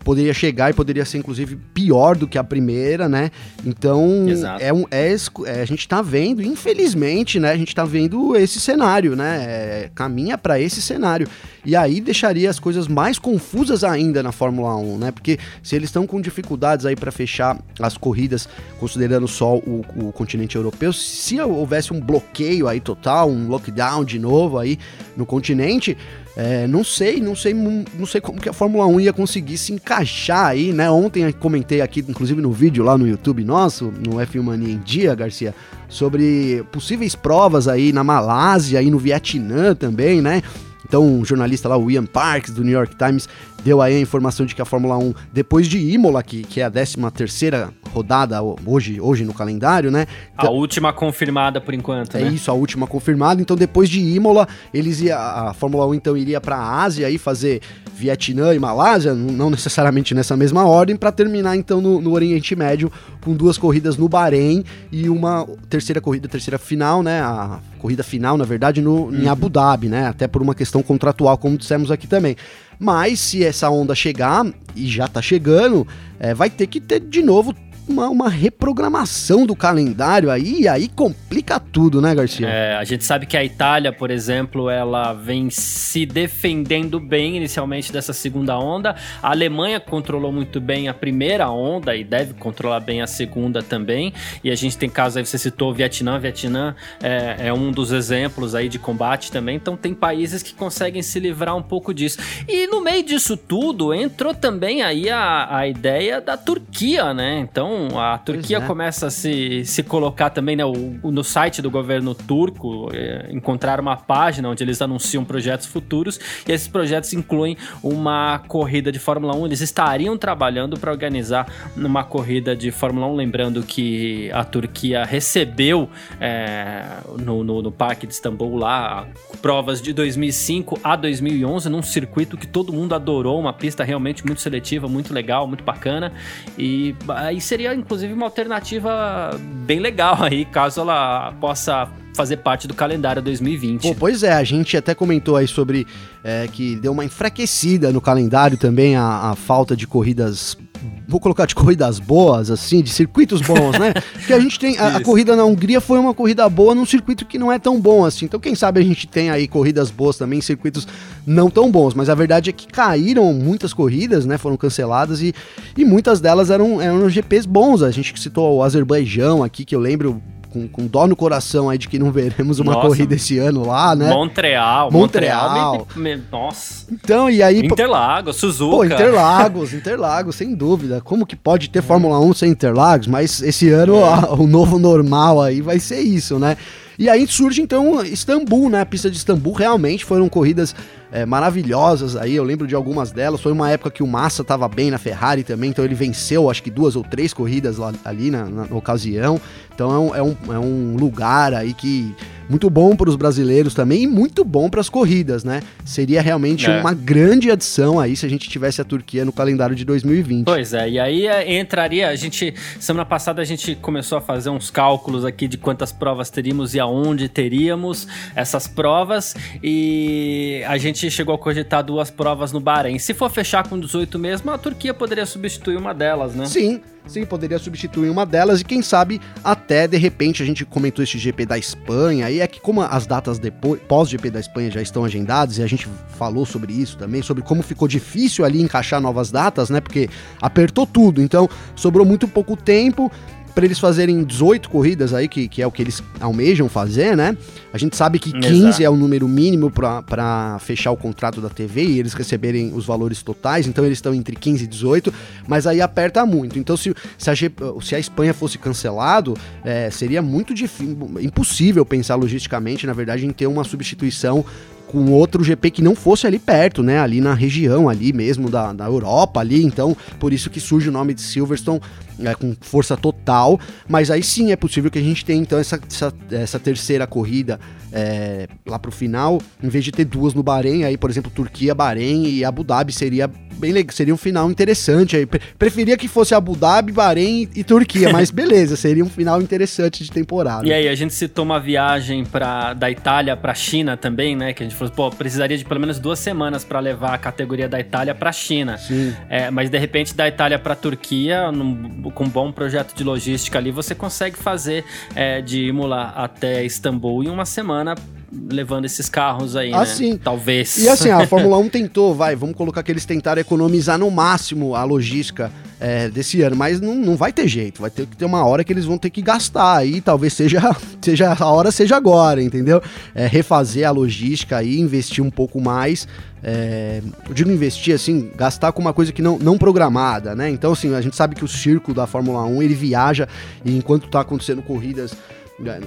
poderia 0.02 0.32
chegar 0.32 0.70
e 0.70 0.72
poderia 0.72 1.04
ser 1.04 1.18
inclusive 1.18 1.56
pior 1.74 2.16
do 2.16 2.26
que 2.26 2.38
a 2.38 2.42
primeira, 2.42 3.06
né? 3.06 3.30
Então 3.66 4.24
é 4.58 4.72
um 4.72 4.86
é, 4.90 5.14
é, 5.44 5.60
a 5.60 5.64
gente 5.66 5.86
tá 5.86 6.00
vendo, 6.00 6.40
infelizmente, 6.40 7.38
né? 7.38 7.50
A 7.50 7.56
gente 7.58 7.74
tá 7.74 7.84
vendo 7.84 8.34
esse 8.34 8.58
cenário, 8.58 9.14
né? 9.14 9.44
É, 9.44 9.90
caminha 9.94 10.38
para 10.38 10.58
esse 10.58 10.80
cenário. 10.80 11.28
E 11.64 11.76
aí 11.76 12.00
deixaria 12.00 12.48
as 12.48 12.58
coisas 12.58 12.88
mais 12.88 13.18
confusas 13.18 13.84
ainda 13.84 14.22
na 14.22 14.32
Fórmula 14.32 14.76
1, 14.76 14.98
né? 14.98 15.10
Porque 15.10 15.38
se 15.62 15.76
eles 15.76 15.88
estão 15.88 16.06
com 16.06 16.20
dificuldades 16.20 16.86
aí 16.86 16.96
para 16.96 17.12
fechar 17.12 17.58
as 17.78 17.96
corridas, 17.96 18.48
considerando 18.78 19.28
só 19.28 19.56
o, 19.56 19.84
o 19.96 20.12
continente 20.12 20.56
europeu, 20.56 20.92
se 20.92 21.38
houvesse 21.40 21.92
um 21.92 22.00
bloqueio 22.00 22.66
aí 22.66 22.80
total, 22.80 23.30
um 23.30 23.48
lockdown 23.48 24.04
de 24.04 24.18
novo 24.18 24.58
aí 24.58 24.78
no 25.16 25.26
continente, 25.26 25.96
é, 26.36 26.66
não 26.66 26.82
sei, 26.82 27.20
não 27.20 27.36
sei, 27.36 27.52
não 27.52 28.06
sei 28.06 28.20
como 28.20 28.40
que 28.40 28.48
a 28.48 28.52
Fórmula 28.52 28.86
1 28.86 29.00
ia 29.00 29.12
conseguir 29.12 29.58
se 29.58 29.72
encaixar 29.72 30.46
aí, 30.46 30.72
né? 30.72 30.90
Ontem 30.90 31.30
comentei 31.32 31.82
aqui, 31.82 32.04
inclusive 32.08 32.40
no 32.40 32.52
vídeo 32.52 32.82
lá 32.82 32.96
no 32.96 33.06
YouTube 33.06 33.44
nosso, 33.44 33.92
no 34.06 34.16
F1 34.16 34.42
Mania 34.42 34.72
em 34.72 34.78
Dia, 34.78 35.14
Garcia, 35.14 35.54
sobre 35.88 36.64
possíveis 36.72 37.14
provas 37.14 37.68
aí 37.68 37.92
na 37.92 38.02
Malásia 38.02 38.80
e 38.80 38.90
no 38.90 38.98
Vietnã 38.98 39.74
também, 39.74 40.22
né? 40.22 40.42
Então, 40.90 41.06
um 41.06 41.24
jornalista 41.24 41.68
lá, 41.68 41.76
o 41.76 41.88
Ian 41.88 42.04
Parks, 42.04 42.52
do 42.52 42.64
New 42.64 42.72
York 42.72 42.96
Times, 42.96 43.28
deu 43.62 43.80
aí 43.80 43.94
a 43.94 44.00
informação 44.00 44.44
de 44.44 44.56
que 44.56 44.60
a 44.60 44.64
Fórmula 44.64 44.98
1, 44.98 45.14
depois 45.32 45.68
de 45.68 45.78
Imola, 45.78 46.20
que, 46.20 46.42
que 46.42 46.60
é 46.60 46.64
a 46.64 46.70
13 46.70 46.96
terceira 47.14 47.70
rodada 47.94 48.40
hoje, 48.42 49.00
hoje 49.00 49.24
no 49.24 49.32
calendário, 49.32 49.88
né? 49.88 50.06
A 50.36 50.50
última 50.50 50.92
confirmada 50.92 51.60
por 51.60 51.74
enquanto, 51.74 52.16
É 52.16 52.22
né? 52.22 52.30
isso, 52.30 52.50
a 52.50 52.54
última 52.54 52.88
confirmada. 52.88 53.40
Então, 53.40 53.56
depois 53.56 53.88
de 53.88 54.00
Imola, 54.00 54.48
eles 54.74 55.00
ia, 55.00 55.16
a 55.16 55.54
Fórmula 55.54 55.86
1 55.86 55.94
então 55.94 56.16
iria 56.16 56.40
para 56.40 56.56
a 56.56 56.82
Ásia 56.82 57.08
e 57.08 57.18
fazer 57.18 57.60
Vietnã 58.00 58.54
e 58.54 58.58
Malásia, 58.58 59.14
não 59.14 59.50
necessariamente 59.50 60.14
nessa 60.14 60.34
mesma 60.34 60.64
ordem, 60.66 60.96
para 60.96 61.12
terminar 61.12 61.54
então 61.54 61.82
no, 61.82 62.00
no, 62.00 62.12
Oriente 62.12 62.56
Médio 62.56 62.90
com 63.20 63.34
duas 63.34 63.58
corridas 63.58 63.98
no 63.98 64.08
Bahrein 64.08 64.64
e 64.90 65.08
uma 65.10 65.46
terceira 65.68 66.00
corrida, 66.00 66.26
terceira 66.26 66.58
final, 66.58 67.02
né? 67.02 67.20
A 67.20 67.60
corrida 67.78 68.02
final, 68.02 68.38
na 68.38 68.44
verdade, 68.44 68.80
no, 68.80 69.04
uhum. 69.04 69.14
em 69.14 69.28
Abu 69.28 69.50
Dhabi, 69.50 69.88
né? 69.88 70.06
Até 70.06 70.26
por 70.26 70.40
uma 70.40 70.54
questão 70.54 70.79
contratual, 70.82 71.36
como 71.38 71.56
dissemos 71.56 71.90
aqui 71.90 72.06
também. 72.06 72.36
Mas 72.78 73.20
se 73.20 73.44
essa 73.44 73.68
onda 73.68 73.94
chegar, 73.94 74.46
e 74.74 74.86
já 74.86 75.06
tá 75.06 75.20
chegando, 75.20 75.86
é, 76.18 76.32
vai 76.32 76.48
ter 76.48 76.66
que 76.66 76.80
ter 76.80 77.00
de 77.00 77.22
novo 77.22 77.54
uma, 77.90 78.08
uma 78.08 78.28
reprogramação 78.28 79.44
do 79.44 79.56
calendário 79.56 80.30
aí, 80.30 80.62
e 80.62 80.68
aí 80.68 80.88
complica 80.88 81.58
tudo, 81.58 82.00
né, 82.00 82.14
Garcia? 82.14 82.48
É, 82.48 82.76
a 82.76 82.84
gente 82.84 83.04
sabe 83.04 83.26
que 83.26 83.36
a 83.36 83.44
Itália, 83.44 83.92
por 83.92 84.10
exemplo, 84.10 84.70
ela 84.70 85.12
vem 85.12 85.50
se 85.50 86.06
defendendo 86.06 87.00
bem 87.00 87.36
inicialmente 87.36 87.92
dessa 87.92 88.12
segunda 88.12 88.58
onda. 88.58 88.94
A 89.22 89.30
Alemanha 89.30 89.80
controlou 89.80 90.32
muito 90.32 90.60
bem 90.60 90.88
a 90.88 90.94
primeira 90.94 91.50
onda 91.50 91.96
e 91.96 92.04
deve 92.04 92.34
controlar 92.34 92.80
bem 92.80 93.02
a 93.02 93.06
segunda 93.06 93.62
também. 93.62 94.12
E 94.44 94.50
a 94.50 94.54
gente 94.54 94.78
tem 94.78 94.88
casos 94.88 95.16
aí, 95.16 95.26
você 95.26 95.38
citou 95.38 95.70
o 95.70 95.74
Vietnã. 95.74 96.18
Vietnã 96.18 96.74
é, 97.02 97.48
é 97.48 97.52
um 97.52 97.72
dos 97.72 97.92
exemplos 97.92 98.54
aí 98.54 98.68
de 98.68 98.78
combate 98.78 99.32
também. 99.32 99.56
Então 99.56 99.76
tem 99.76 99.94
países 99.94 100.42
que 100.42 100.54
conseguem 100.54 101.02
se 101.02 101.18
livrar 101.18 101.56
um 101.56 101.62
pouco 101.62 101.92
disso. 101.92 102.18
E 102.48 102.66
no 102.66 102.80
meio 102.80 103.02
disso 103.02 103.36
tudo, 103.36 103.92
entrou 103.92 104.34
também 104.34 104.82
aí 104.82 105.10
a, 105.10 105.56
a 105.56 105.66
ideia 105.66 106.20
da 106.20 106.36
Turquia, 106.36 107.12
né? 107.12 107.38
Então 107.40 107.79
a 107.98 108.18
Turquia 108.18 108.58
é. 108.58 108.60
começa 108.60 109.06
a 109.06 109.10
se, 109.10 109.64
se 109.64 109.82
colocar 109.82 110.30
também 110.30 110.56
né, 110.56 110.64
o, 110.64 111.10
no 111.10 111.24
site 111.24 111.62
do 111.62 111.70
governo 111.70 112.14
turco, 112.14 112.90
é, 112.92 113.28
encontrar 113.30 113.80
uma 113.80 113.96
página 113.96 114.48
onde 114.48 114.62
eles 114.62 114.80
anunciam 114.82 115.24
projetos 115.24 115.66
futuros 115.66 116.18
e 116.46 116.52
esses 116.52 116.68
projetos 116.68 117.12
incluem 117.12 117.56
uma 117.82 118.40
corrida 118.48 118.90
de 118.90 118.98
Fórmula 118.98 119.34
1. 119.36 119.46
Eles 119.46 119.60
estariam 119.60 120.16
trabalhando 120.16 120.78
para 120.78 120.90
organizar 120.90 121.46
uma 121.76 122.04
corrida 122.04 122.54
de 122.56 122.70
Fórmula 122.70 123.06
1, 123.06 123.16
lembrando 123.16 123.62
que 123.62 124.30
a 124.32 124.44
Turquia 124.44 125.04
recebeu 125.04 125.88
é, 126.20 126.84
no, 127.18 127.44
no, 127.44 127.62
no 127.62 127.72
Parque 127.72 128.06
de 128.06 128.12
Istambul 128.12 128.56
lá 128.56 129.06
provas 129.40 129.80
de 129.80 129.92
2005 129.92 130.80
a 130.82 130.96
2011 130.96 131.68
num 131.68 131.82
circuito 131.82 132.36
que 132.36 132.46
todo 132.46 132.72
mundo 132.72 132.94
adorou, 132.94 133.38
uma 133.38 133.52
pista 133.52 133.84
realmente 133.84 134.24
muito 134.24 134.40
seletiva, 134.40 134.88
muito 134.88 135.12
legal, 135.14 135.46
muito 135.46 135.64
bacana 135.64 136.12
e 136.58 136.94
aí 137.08 137.40
seria 137.40 137.69
seria 137.70 137.74
inclusive 137.74 138.12
uma 138.12 138.26
alternativa 138.26 139.30
bem 139.64 139.80
legal 139.80 140.22
aí, 140.22 140.44
caso 140.44 140.80
ela 140.80 141.32
possa 141.40 141.88
fazer 142.14 142.38
parte 142.38 142.66
do 142.66 142.74
calendário 142.74 143.22
2020. 143.22 143.82
Pô, 143.82 143.94
pois 143.94 144.22
é, 144.22 144.32
a 144.32 144.44
gente 144.44 144.76
até 144.76 144.94
comentou 144.94 145.36
aí 145.36 145.46
sobre 145.46 145.86
é, 146.22 146.48
que 146.48 146.76
deu 146.76 146.92
uma 146.92 147.04
enfraquecida 147.04 147.92
no 147.92 148.00
calendário 148.00 148.58
também 148.58 148.96
a, 148.96 149.30
a 149.30 149.36
falta 149.36 149.76
de 149.76 149.86
corridas 149.86 150.56
vou 151.06 151.20
colocar 151.20 151.46
de 151.46 151.54
corridas 151.54 151.98
boas, 151.98 152.50
assim, 152.50 152.82
de 152.82 152.90
circuitos 152.90 153.40
bons, 153.40 153.78
né? 153.78 153.92
Porque 154.14 154.32
a 154.32 154.40
gente 154.40 154.58
tem. 154.58 154.78
A, 154.78 154.96
a, 154.96 155.02
corrida 155.02 155.36
na 155.36 155.44
Hungria 155.44 155.80
foi 155.80 155.98
uma 155.98 156.14
corrida 156.14 156.48
boa 156.48 156.74
num 156.74 156.86
circuito 156.86 157.24
que 157.24 157.38
não 157.38 157.50
é 157.50 157.58
tão 157.58 157.80
bom 157.80 158.04
assim. 158.04 158.24
Então, 158.24 158.40
quem 158.40 158.54
sabe 158.54 158.80
a 158.80 158.82
gente 158.82 159.06
tem 159.06 159.30
aí 159.30 159.46
corridas 159.46 159.90
boas 159.90 160.16
também, 160.16 160.40
circuitos 160.40 160.86
não 161.26 161.50
tão 161.50 161.70
bons. 161.70 161.94
Mas 161.94 162.08
a 162.08 162.14
verdade 162.14 162.50
é 162.50 162.52
que 162.52 162.66
caíram 162.66 163.32
muitas 163.32 163.72
corridas, 163.72 164.24
né? 164.24 164.38
Foram 164.38 164.56
canceladas 164.56 165.20
e, 165.22 165.34
e 165.76 165.84
muitas 165.84 166.20
delas 166.20 166.50
eram, 166.50 166.80
eram 166.80 167.08
GPs 167.08 167.46
bons. 167.46 167.82
A 167.82 167.90
gente 167.90 168.18
citou 168.20 168.56
o 168.56 168.62
Azerbaijão 168.62 169.42
aqui, 169.42 169.64
que 169.64 169.74
eu 169.74 169.80
lembro 169.80 170.22
com, 170.50 170.68
com 170.68 170.86
dó 170.86 171.06
no 171.06 171.16
coração 171.16 171.70
aí 171.70 171.78
de 171.78 171.88
que 171.88 171.98
não 171.98 172.10
veremos 172.10 172.58
uma 172.58 172.74
Nossa. 172.74 172.86
corrida 172.88 173.14
esse 173.14 173.38
ano 173.38 173.66
lá, 173.66 173.94
né? 173.94 174.10
Montreal, 174.10 174.90
Montreal. 174.90 175.50
Montreal 175.50 175.86
me, 175.96 176.16
me, 176.16 176.22
nossa. 176.30 176.86
Então, 176.90 177.30
e 177.30 177.42
aí. 177.42 177.60
Interlagos, 177.60 178.36
Suzuka. 178.36 178.76
Pô, 178.76 178.84
Interlagos, 178.84 179.72
Interlagos, 179.72 180.36
sem 180.36 180.54
dúvida. 180.54 181.00
Como 181.00 181.24
que 181.24 181.36
pode 181.36 181.70
ter 181.70 181.82
Fórmula 181.82 182.20
1 182.20 182.34
sem 182.34 182.50
Interlagos? 182.50 183.06
Mas 183.06 183.40
esse 183.42 183.70
ano 183.70 183.96
é. 183.96 184.02
a, 184.02 184.34
o 184.34 184.46
novo 184.46 184.78
normal 184.78 185.40
aí 185.40 185.60
vai 185.60 185.78
ser 185.78 186.00
isso, 186.00 186.38
né? 186.38 186.56
E 186.98 187.08
aí 187.08 187.26
surge 187.26 187.62
então 187.62 188.04
Istambul, 188.04 188.68
né? 188.68 188.82
A 188.82 188.86
pista 188.86 189.10
de 189.10 189.16
Istambul 189.16 189.54
realmente 189.54 190.04
foram 190.04 190.28
corridas 190.28 190.74
é, 191.12 191.26
maravilhosas 191.26 192.16
aí. 192.16 192.34
Eu 192.34 192.44
lembro 192.44 192.66
de 192.66 192.74
algumas 192.74 193.10
delas. 193.12 193.40
Foi 193.40 193.52
uma 193.52 193.70
época 193.70 193.90
que 193.90 194.02
o 194.02 194.06
Massa 194.06 194.42
estava 194.42 194.68
bem 194.68 194.90
na 194.90 194.98
Ferrari 194.98 195.42
também, 195.42 195.70
então 195.70 195.84
ele 195.84 195.94
venceu 195.94 196.50
acho 196.50 196.62
que 196.62 196.70
duas 196.70 196.96
ou 196.96 197.02
três 197.04 197.32
corridas 197.32 197.78
lá, 197.78 197.92
ali 198.04 198.30
na, 198.30 198.44
na, 198.44 198.66
na 198.66 198.76
ocasião. 198.76 199.40
Então 199.74 200.14
é 200.14 200.22
um, 200.22 200.34
é, 200.52 200.58
um, 200.58 200.96
é 200.96 200.98
lugar 201.00 201.54
aí 201.54 201.72
que 201.72 202.14
muito 202.50 202.68
bom 202.68 202.96
para 202.96 203.08
os 203.08 203.14
brasileiros 203.14 203.74
também 203.74 204.02
e 204.02 204.06
muito 204.08 204.44
bom 204.44 204.68
para 204.68 204.80
as 204.80 204.88
corridas, 204.88 205.44
né? 205.44 205.62
Seria 205.84 206.20
realmente 206.20 206.68
é. 206.68 206.80
uma 206.80 206.92
grande 206.92 207.48
adição 207.48 208.00
aí 208.00 208.16
se 208.16 208.26
a 208.26 208.28
gente 208.28 208.48
tivesse 208.48 208.80
a 208.80 208.84
Turquia 208.84 209.24
no 209.24 209.32
calendário 209.32 209.76
de 209.76 209.84
2020. 209.84 210.46
Pois 210.46 210.74
é, 210.74 210.90
e 210.90 210.98
aí 210.98 211.26
é, 211.28 211.58
entraria, 211.60 212.08
a 212.08 212.16
gente, 212.16 212.52
semana 212.80 213.06
passada 213.06 213.40
a 213.40 213.44
gente 213.44 213.76
começou 213.76 214.18
a 214.18 214.20
fazer 214.20 214.50
uns 214.50 214.68
cálculos 214.68 215.24
aqui 215.24 215.46
de 215.46 215.56
quantas 215.56 215.92
provas 215.92 216.28
teríamos 216.28 216.74
e 216.74 216.80
aonde 216.80 217.28
teríamos 217.28 218.08
essas 218.34 218.66
provas 218.66 219.36
e 219.62 220.62
a 220.66 220.76
gente 220.76 220.99
gente 221.00 221.14
chegou 221.14 221.34
a 221.34 221.38
cogitar 221.38 221.82
duas 221.82 222.10
provas 222.10 222.52
no 222.52 222.60
Bahrein. 222.60 222.98
Se 222.98 223.14
for 223.14 223.30
fechar 223.30 223.66
com 223.68 223.78
18 223.78 224.18
mesmo, 224.18 224.50
a 224.50 224.58
Turquia 224.58 224.92
poderia 224.92 225.26
substituir 225.26 225.76
uma 225.76 225.94
delas, 225.94 226.34
né? 226.34 226.46
Sim, 226.46 226.80
sim, 227.06 227.24
poderia 227.24 227.58
substituir 227.58 228.10
uma 228.10 228.26
delas 228.26 228.60
e 228.60 228.64
quem 228.64 228.82
sabe 228.82 229.20
até 229.42 229.88
de 229.88 229.96
repente 229.96 230.42
a 230.42 230.46
gente 230.46 230.64
comentou 230.64 231.02
este 231.02 231.18
GP 231.18 231.46
da 231.46 231.58
Espanha 231.58 232.30
e 232.30 232.40
é 232.40 232.46
que 232.46 232.60
como 232.60 232.82
as 232.82 233.06
datas 233.06 233.38
depois 233.38 233.80
pós 233.88 234.08
GP 234.08 234.30
da 234.30 234.40
Espanha 234.40 234.70
já 234.70 234.82
estão 234.82 235.04
agendadas 235.04 235.58
e 235.58 235.62
a 235.62 235.66
gente 235.66 235.88
falou 236.18 236.44
sobre 236.44 236.72
isso 236.72 236.96
também, 236.98 237.22
sobre 237.22 237.42
como 237.42 237.62
ficou 237.62 237.88
difícil 237.88 238.44
ali 238.44 238.60
encaixar 238.60 239.00
novas 239.00 239.30
datas, 239.30 239.70
né? 239.70 239.80
Porque 239.80 240.08
apertou 240.40 240.86
tudo, 240.86 241.22
então 241.22 241.48
sobrou 241.74 242.04
muito 242.04 242.28
pouco 242.28 242.56
tempo 242.56 243.10
para 243.54 243.64
eles 243.64 243.78
fazerem 243.78 244.22
18 244.24 244.68
corridas 244.68 245.12
aí, 245.12 245.28
que, 245.28 245.48
que 245.48 245.62
é 245.62 245.66
o 245.66 245.70
que 245.70 245.82
eles 245.82 246.02
almejam 246.20 246.68
fazer, 246.68 247.16
né? 247.16 247.36
A 247.72 247.78
gente 247.78 247.96
sabe 247.96 248.18
que 248.18 248.32
15 248.32 248.48
Exato. 248.48 248.82
é 248.82 248.90
o 248.90 248.96
número 248.96 249.28
mínimo 249.28 249.70
para 249.70 250.58
fechar 250.60 250.90
o 250.90 250.96
contrato 250.96 251.40
da 251.40 251.48
TV 251.48 251.84
e 251.84 251.98
eles 251.98 252.14
receberem 252.14 252.72
os 252.74 252.84
valores 252.84 253.22
totais, 253.22 253.66
então 253.66 253.84
eles 253.84 253.98
estão 253.98 254.14
entre 254.14 254.34
15 254.34 254.64
e 254.64 254.66
18, 254.66 255.12
mas 255.46 255.66
aí 255.66 255.80
aperta 255.80 256.24
muito. 256.26 256.58
Então, 256.58 256.76
se, 256.76 256.94
se, 257.16 257.30
a, 257.30 257.34
se 257.34 257.94
a 257.94 257.98
Espanha 257.98 258.34
fosse 258.34 258.58
cancelado, 258.58 259.36
é, 259.64 259.90
seria 259.90 260.22
muito 260.22 260.54
difícil, 260.54 260.96
impossível 261.20 261.84
pensar 261.84 262.16
logisticamente, 262.16 262.86
na 262.86 262.92
verdade, 262.92 263.26
em 263.26 263.30
ter 263.30 263.46
uma 263.46 263.64
substituição 263.64 264.44
com 264.90 265.12
outro 265.12 265.44
GP 265.44 265.70
que 265.70 265.82
não 265.82 265.94
fosse 265.94 266.26
ali 266.26 266.38
perto, 266.38 266.82
né? 266.82 266.98
Ali 266.98 267.20
na 267.20 267.32
região, 267.32 267.88
ali 267.88 268.12
mesmo 268.12 268.50
da, 268.50 268.72
da 268.72 268.86
Europa, 268.86 269.38
ali. 269.38 269.64
Então, 269.64 269.96
por 270.18 270.32
isso 270.32 270.50
que 270.50 270.58
surge 270.58 270.88
o 270.88 270.92
nome 270.92 271.14
de 271.14 271.22
Silverstone 271.22 271.80
é, 272.24 272.34
com 272.34 272.54
força 272.60 272.96
total. 272.96 273.58
Mas 273.88 274.10
aí 274.10 274.22
sim 274.22 274.52
é 274.52 274.56
possível 274.56 274.90
que 274.90 274.98
a 274.98 275.02
gente 275.02 275.24
tenha 275.24 275.40
então 275.40 275.58
essa, 275.58 275.80
essa, 275.88 276.12
essa 276.30 276.58
terceira 276.58 277.06
corrida 277.06 277.58
é, 277.92 278.46
lá 278.66 278.78
pro 278.78 278.90
final, 278.90 279.40
em 279.62 279.68
vez 279.68 279.84
de 279.84 279.92
ter 279.92 280.04
duas 280.04 280.34
no 280.34 280.42
Bahrein, 280.42 280.84
aí, 280.84 280.96
por 280.96 281.10
exemplo, 281.10 281.30
Turquia, 281.30 281.74
Bahrein 281.74 282.26
e 282.26 282.44
Abu 282.44 282.62
Dhabi 282.62 282.92
seria 282.92 283.28
bem 283.60 283.72
legal, 283.72 283.92
seria 283.94 284.14
um 284.14 284.16
final 284.16 284.50
interessante. 284.50 285.16
Aí, 285.16 285.26
preferia 285.58 285.96
que 285.96 286.08
fosse 286.08 286.34
Abu 286.34 286.56
Dhabi, 286.56 286.92
Bahrein 286.92 287.48
e 287.54 287.62
Turquia, 287.62 288.10
mas 288.12 288.30
beleza, 288.30 288.76
seria 288.76 289.04
um 289.04 289.10
final 289.10 289.42
interessante 289.42 290.02
de 290.02 290.10
temporada. 290.10 290.66
E 290.66 290.72
aí, 290.72 290.88
a 290.88 290.94
gente 290.94 291.12
citou 291.12 291.44
uma 291.44 291.60
viagem 291.60 292.24
pra, 292.24 292.72
da 292.72 292.90
Itália 292.90 293.36
para 293.36 293.54
China 293.54 293.96
também, 293.96 294.34
né? 294.34 294.52
Que 294.52 294.62
a 294.62 294.66
gente 294.66 294.76
falou, 294.76 294.92
pô, 294.92 295.10
precisaria 295.10 295.58
de 295.58 295.64
pelo 295.64 295.80
menos 295.80 295.98
duas 295.98 296.18
semanas 296.18 296.64
para 296.64 296.80
levar 296.80 297.14
a 297.14 297.18
categoria 297.18 297.68
da 297.68 297.78
Itália 297.78 298.14
para 298.14 298.32
China. 298.32 298.78
Sim. 298.78 299.14
É, 299.28 299.50
mas 299.50 299.68
de 299.68 299.78
repente, 299.78 300.14
da 300.14 300.26
Itália 300.26 300.58
para 300.58 300.74
Turquia, 300.74 301.52
num, 301.52 302.09
com 302.10 302.24
um 302.24 302.28
bom 302.28 302.52
projeto 302.52 302.94
de 302.94 303.04
logística 303.04 303.58
ali, 303.58 303.70
você 303.70 303.94
consegue 303.94 304.36
fazer 304.36 304.84
é, 305.14 305.40
de 305.40 305.66
Imola 305.66 306.12
até 306.16 306.64
Istambul 306.64 307.24
em 307.24 307.28
uma 307.28 307.44
semana 307.44 307.94
levando 308.32 308.84
esses 308.84 309.08
carros 309.08 309.56
aí, 309.56 309.72
ah, 309.72 309.84
né? 309.84 310.18
Talvez. 310.22 310.78
E 310.78 310.88
assim, 310.88 311.10
a 311.10 311.26
Fórmula 311.26 311.58
1 311.58 311.68
tentou, 311.68 312.14
vai, 312.14 312.36
vamos 312.36 312.54
colocar 312.54 312.82
que 312.82 312.92
eles 312.92 313.04
tentaram 313.04 313.40
economizar 313.40 313.98
no 313.98 314.10
máximo 314.10 314.76
a 314.76 314.84
logística 314.84 315.50
é, 315.80 316.08
desse 316.08 316.40
ano, 316.42 316.54
mas 316.54 316.80
não, 316.80 316.94
não 316.94 317.16
vai 317.16 317.32
ter 317.32 317.48
jeito, 317.48 317.80
vai 317.80 317.90
ter 317.90 318.06
que 318.06 318.16
ter 318.16 318.24
uma 318.24 318.44
hora 318.44 318.62
que 318.62 318.72
eles 318.72 318.84
vão 318.84 318.98
ter 318.98 319.10
que 319.10 319.22
gastar 319.22 319.78
aí, 319.78 320.00
talvez 320.00 320.34
seja, 320.34 320.60
seja 321.00 321.34
a 321.38 321.46
hora 321.46 321.72
seja 321.72 321.96
agora, 321.96 322.42
entendeu? 322.42 322.82
É, 323.14 323.26
refazer 323.26 323.88
a 323.88 323.90
logística 323.90 324.58
aí, 324.58 324.78
investir 324.78 325.24
um 325.24 325.30
pouco 325.30 325.60
mais. 325.60 326.06
É, 326.42 327.02
eu 327.28 327.34
digo 327.34 327.50
investir 327.50 327.94
assim, 327.94 328.30
gastar 328.34 328.72
com 328.72 328.80
uma 328.80 328.92
coisa 328.92 329.12
que 329.12 329.20
não, 329.20 329.38
não 329.38 329.58
programada, 329.58 330.34
né? 330.34 330.48
Então, 330.48 330.72
assim, 330.72 330.94
a 330.94 331.00
gente 331.00 331.16
sabe 331.16 331.34
que 331.34 331.44
o 331.44 331.48
circo 331.48 331.92
da 331.92 332.06
Fórmula 332.06 332.44
1 332.44 332.62
ele 332.62 332.74
viaja 332.74 333.28
e 333.64 333.76
enquanto 333.76 334.08
tá 334.08 334.20
acontecendo 334.20 334.62
corridas 334.62 335.14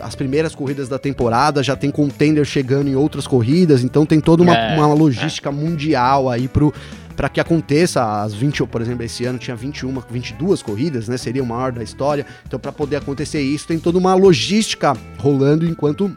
as 0.02 0.14
primeiras 0.14 0.54
corridas 0.54 0.88
da 0.88 1.00
temporada, 1.00 1.64
já 1.64 1.76
tem 1.76 1.90
contender 1.90 2.46
chegando 2.46 2.88
em 2.88 2.96
outras 2.96 3.26
corridas, 3.26 3.84
então 3.84 4.06
tem 4.06 4.22
toda 4.22 4.44
uma, 4.44 4.56
é, 4.56 4.78
uma 4.78 4.94
logística 4.94 5.50
é. 5.50 5.52
mundial 5.52 6.30
aí 6.30 6.48
pro 6.48 6.72
para 7.16 7.30
que 7.30 7.40
aconteça 7.40 8.24
as 8.24 8.34
20, 8.34 8.66
por 8.66 8.82
exemplo, 8.82 9.04
esse 9.04 9.24
ano 9.24 9.38
tinha 9.38 9.56
21, 9.56 9.94
22 10.10 10.64
corridas, 10.64 11.08
né? 11.08 11.16
Seria 11.16 11.44
o 11.44 11.46
maior 11.46 11.72
da 11.72 11.84
história. 11.84 12.26
Então, 12.48 12.60
para 12.60 12.72
poder 12.72 12.96
acontecer 12.96 13.40
isso, 13.40 13.68
tem 13.68 13.78
toda 13.78 14.00
uma 14.00 14.16
logística 14.16 14.98
rolando 15.20 15.64
enquanto 15.64 16.12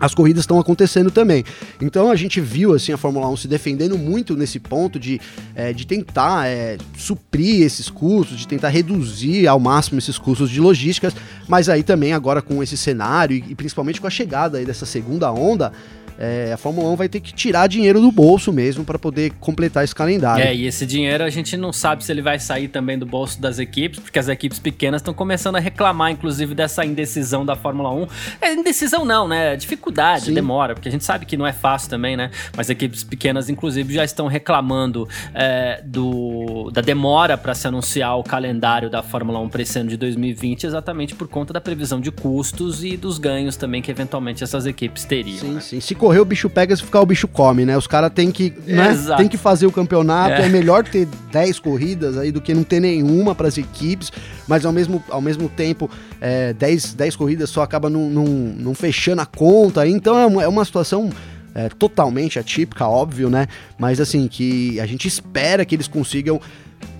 as 0.00 0.14
corridas 0.14 0.42
estão 0.42 0.58
acontecendo 0.58 1.10
também. 1.10 1.44
Então 1.80 2.10
a 2.10 2.16
gente 2.16 2.40
viu 2.40 2.74
assim 2.74 2.92
a 2.92 2.96
Fórmula 2.96 3.28
1 3.28 3.36
se 3.36 3.48
defendendo 3.48 3.98
muito 3.98 4.34
nesse 4.34 4.58
ponto 4.58 4.98
de, 4.98 5.20
é, 5.54 5.72
de 5.72 5.86
tentar 5.86 6.48
é, 6.48 6.78
suprir 6.96 7.62
esses 7.62 7.90
custos, 7.90 8.38
de 8.38 8.48
tentar 8.48 8.68
reduzir 8.68 9.46
ao 9.46 9.60
máximo 9.60 9.98
esses 9.98 10.18
custos 10.18 10.50
de 10.50 10.60
logísticas, 10.60 11.14
mas 11.46 11.68
aí 11.68 11.82
também 11.82 12.12
agora 12.12 12.40
com 12.40 12.62
esse 12.62 12.76
cenário 12.76 13.36
e, 13.36 13.44
e 13.50 13.54
principalmente 13.54 14.00
com 14.00 14.06
a 14.06 14.10
chegada 14.10 14.64
dessa 14.64 14.86
segunda 14.86 15.30
onda, 15.30 15.72
é, 16.20 16.52
a 16.52 16.56
Fórmula 16.58 16.90
1 16.90 16.96
vai 16.96 17.08
ter 17.08 17.18
que 17.18 17.32
tirar 17.32 17.66
dinheiro 17.66 17.98
do 17.98 18.12
bolso 18.12 18.52
mesmo 18.52 18.84
para 18.84 18.98
poder 18.98 19.32
completar 19.40 19.82
esse 19.82 19.94
calendário. 19.94 20.44
É, 20.44 20.54
e 20.54 20.66
esse 20.66 20.84
dinheiro 20.84 21.24
a 21.24 21.30
gente 21.30 21.56
não 21.56 21.72
sabe 21.72 22.04
se 22.04 22.12
ele 22.12 22.20
vai 22.20 22.38
sair 22.38 22.68
também 22.68 22.98
do 22.98 23.06
bolso 23.06 23.40
das 23.40 23.58
equipes, 23.58 23.98
porque 23.98 24.18
as 24.18 24.28
equipes 24.28 24.58
pequenas 24.58 25.00
estão 25.00 25.14
começando 25.14 25.56
a 25.56 25.58
reclamar, 25.58 26.10
inclusive, 26.10 26.54
dessa 26.54 26.84
indecisão 26.84 27.46
da 27.46 27.56
Fórmula 27.56 27.90
1. 27.90 28.06
É 28.42 28.52
indecisão 28.52 29.02
não, 29.02 29.26
né? 29.26 29.56
Dificuldade, 29.56 29.89
Sim. 30.26 30.34
demora, 30.34 30.74
porque 30.74 30.88
a 30.88 30.92
gente 30.92 31.04
sabe 31.04 31.26
que 31.26 31.36
não 31.36 31.46
é 31.46 31.52
fácil 31.52 31.90
também, 31.90 32.16
né? 32.16 32.30
Mas 32.56 32.70
equipes 32.70 33.04
pequenas, 33.04 33.48
inclusive, 33.48 33.94
já 33.94 34.04
estão 34.04 34.26
reclamando 34.26 35.08
é, 35.34 35.82
do, 35.84 36.70
da 36.72 36.80
demora 36.80 37.36
para 37.36 37.54
se 37.54 37.66
anunciar 37.66 38.18
o 38.18 38.22
calendário 38.22 38.90
da 38.90 39.02
Fórmula 39.02 39.38
1 39.40 39.48
para 39.48 39.62
esse 39.62 39.78
ano 39.78 39.90
de 39.90 39.96
2020, 39.96 40.64
exatamente 40.64 41.14
por 41.14 41.28
conta 41.28 41.52
da 41.52 41.60
previsão 41.60 42.00
de 42.00 42.10
custos 42.10 42.84
e 42.84 42.96
dos 42.96 43.18
ganhos 43.18 43.56
também 43.56 43.82
que 43.82 43.90
eventualmente 43.90 44.42
essas 44.44 44.66
equipes 44.66 45.04
teriam. 45.04 45.38
Sim, 45.38 45.52
né? 45.54 45.60
sim. 45.60 45.80
Se 45.80 45.94
correr 45.94 46.20
o 46.20 46.24
bicho 46.24 46.48
pega, 46.48 46.74
se 46.74 46.82
ficar 46.82 47.00
o 47.00 47.06
bicho 47.06 47.28
come, 47.28 47.64
né? 47.64 47.76
Os 47.76 47.86
caras 47.86 48.10
têm 48.12 48.30
que, 48.30 48.52
né? 48.66 48.96
Tem 49.16 49.28
que 49.28 49.36
fazer 49.36 49.66
o 49.66 49.72
campeonato. 49.72 50.42
É. 50.42 50.46
é 50.46 50.48
melhor 50.48 50.84
ter 50.84 51.06
10 51.32 51.58
corridas 51.58 52.16
aí 52.16 52.30
do 52.30 52.40
que 52.40 52.54
não 52.54 52.64
ter 52.64 52.80
nenhuma 52.80 53.34
para 53.34 53.48
as 53.48 53.58
equipes, 53.58 54.12
mas 54.46 54.64
ao 54.64 54.72
mesmo, 54.72 55.02
ao 55.08 55.20
mesmo 55.20 55.48
tempo, 55.48 55.90
é, 56.20 56.52
10, 56.52 56.94
10 56.94 57.16
corridas 57.16 57.50
só 57.50 57.62
acaba 57.62 57.88
não, 57.88 58.10
não, 58.10 58.24
não 58.24 58.74
fechando 58.74 59.22
a 59.22 59.26
conta. 59.26 59.79
Então 59.88 60.18
é 60.18 60.26
uma, 60.26 60.42
é 60.42 60.48
uma 60.48 60.64
situação 60.64 61.10
é, 61.54 61.68
totalmente 61.68 62.38
atípica, 62.38 62.86
óbvio, 62.86 63.30
né? 63.30 63.46
Mas 63.78 64.00
assim, 64.00 64.28
que 64.28 64.78
a 64.80 64.86
gente 64.86 65.06
espera 65.06 65.64
que 65.64 65.74
eles 65.74 65.88
consigam 65.88 66.40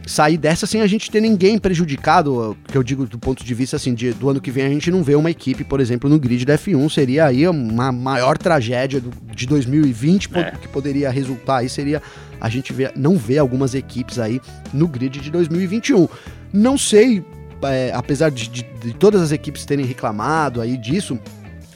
sair 0.06 0.36
dessa 0.36 0.66
sem 0.66 0.80
a 0.80 0.86
gente 0.86 1.10
ter 1.10 1.20
ninguém 1.20 1.58
prejudicado, 1.58 2.56
que 2.66 2.76
eu 2.76 2.82
digo 2.82 3.06
do 3.06 3.18
ponto 3.18 3.44
de 3.44 3.54
vista 3.54 3.76
assim, 3.76 3.94
de, 3.94 4.12
do 4.12 4.28
ano 4.28 4.40
que 4.40 4.50
vem 4.50 4.64
a 4.64 4.68
gente 4.68 4.90
não 4.90 5.02
vê 5.02 5.14
uma 5.14 5.30
equipe, 5.30 5.62
por 5.62 5.80
exemplo, 5.80 6.10
no 6.10 6.18
grid 6.18 6.44
da 6.44 6.58
F1, 6.58 6.90
seria 6.90 7.26
aí 7.26 7.46
uma 7.46 7.92
maior 7.92 8.36
tragédia 8.36 9.00
do, 9.00 9.10
de 9.34 9.46
2020 9.46 10.30
é. 10.34 10.50
que 10.60 10.66
poderia 10.68 11.10
resultar 11.10 11.58
aí 11.58 11.68
seria 11.68 12.02
a 12.40 12.48
gente 12.48 12.72
ver, 12.72 12.92
não 12.96 13.16
ver 13.16 13.38
algumas 13.38 13.74
equipes 13.74 14.18
aí 14.18 14.40
no 14.72 14.88
grid 14.88 15.20
de 15.20 15.30
2021. 15.30 16.08
Não 16.52 16.76
sei, 16.76 17.22
é, 17.62 17.92
apesar 17.94 18.30
de, 18.30 18.48
de, 18.48 18.62
de 18.82 18.94
todas 18.94 19.20
as 19.20 19.30
equipes 19.30 19.64
terem 19.64 19.84
reclamado 19.84 20.60
aí 20.60 20.76
disso, 20.76 21.18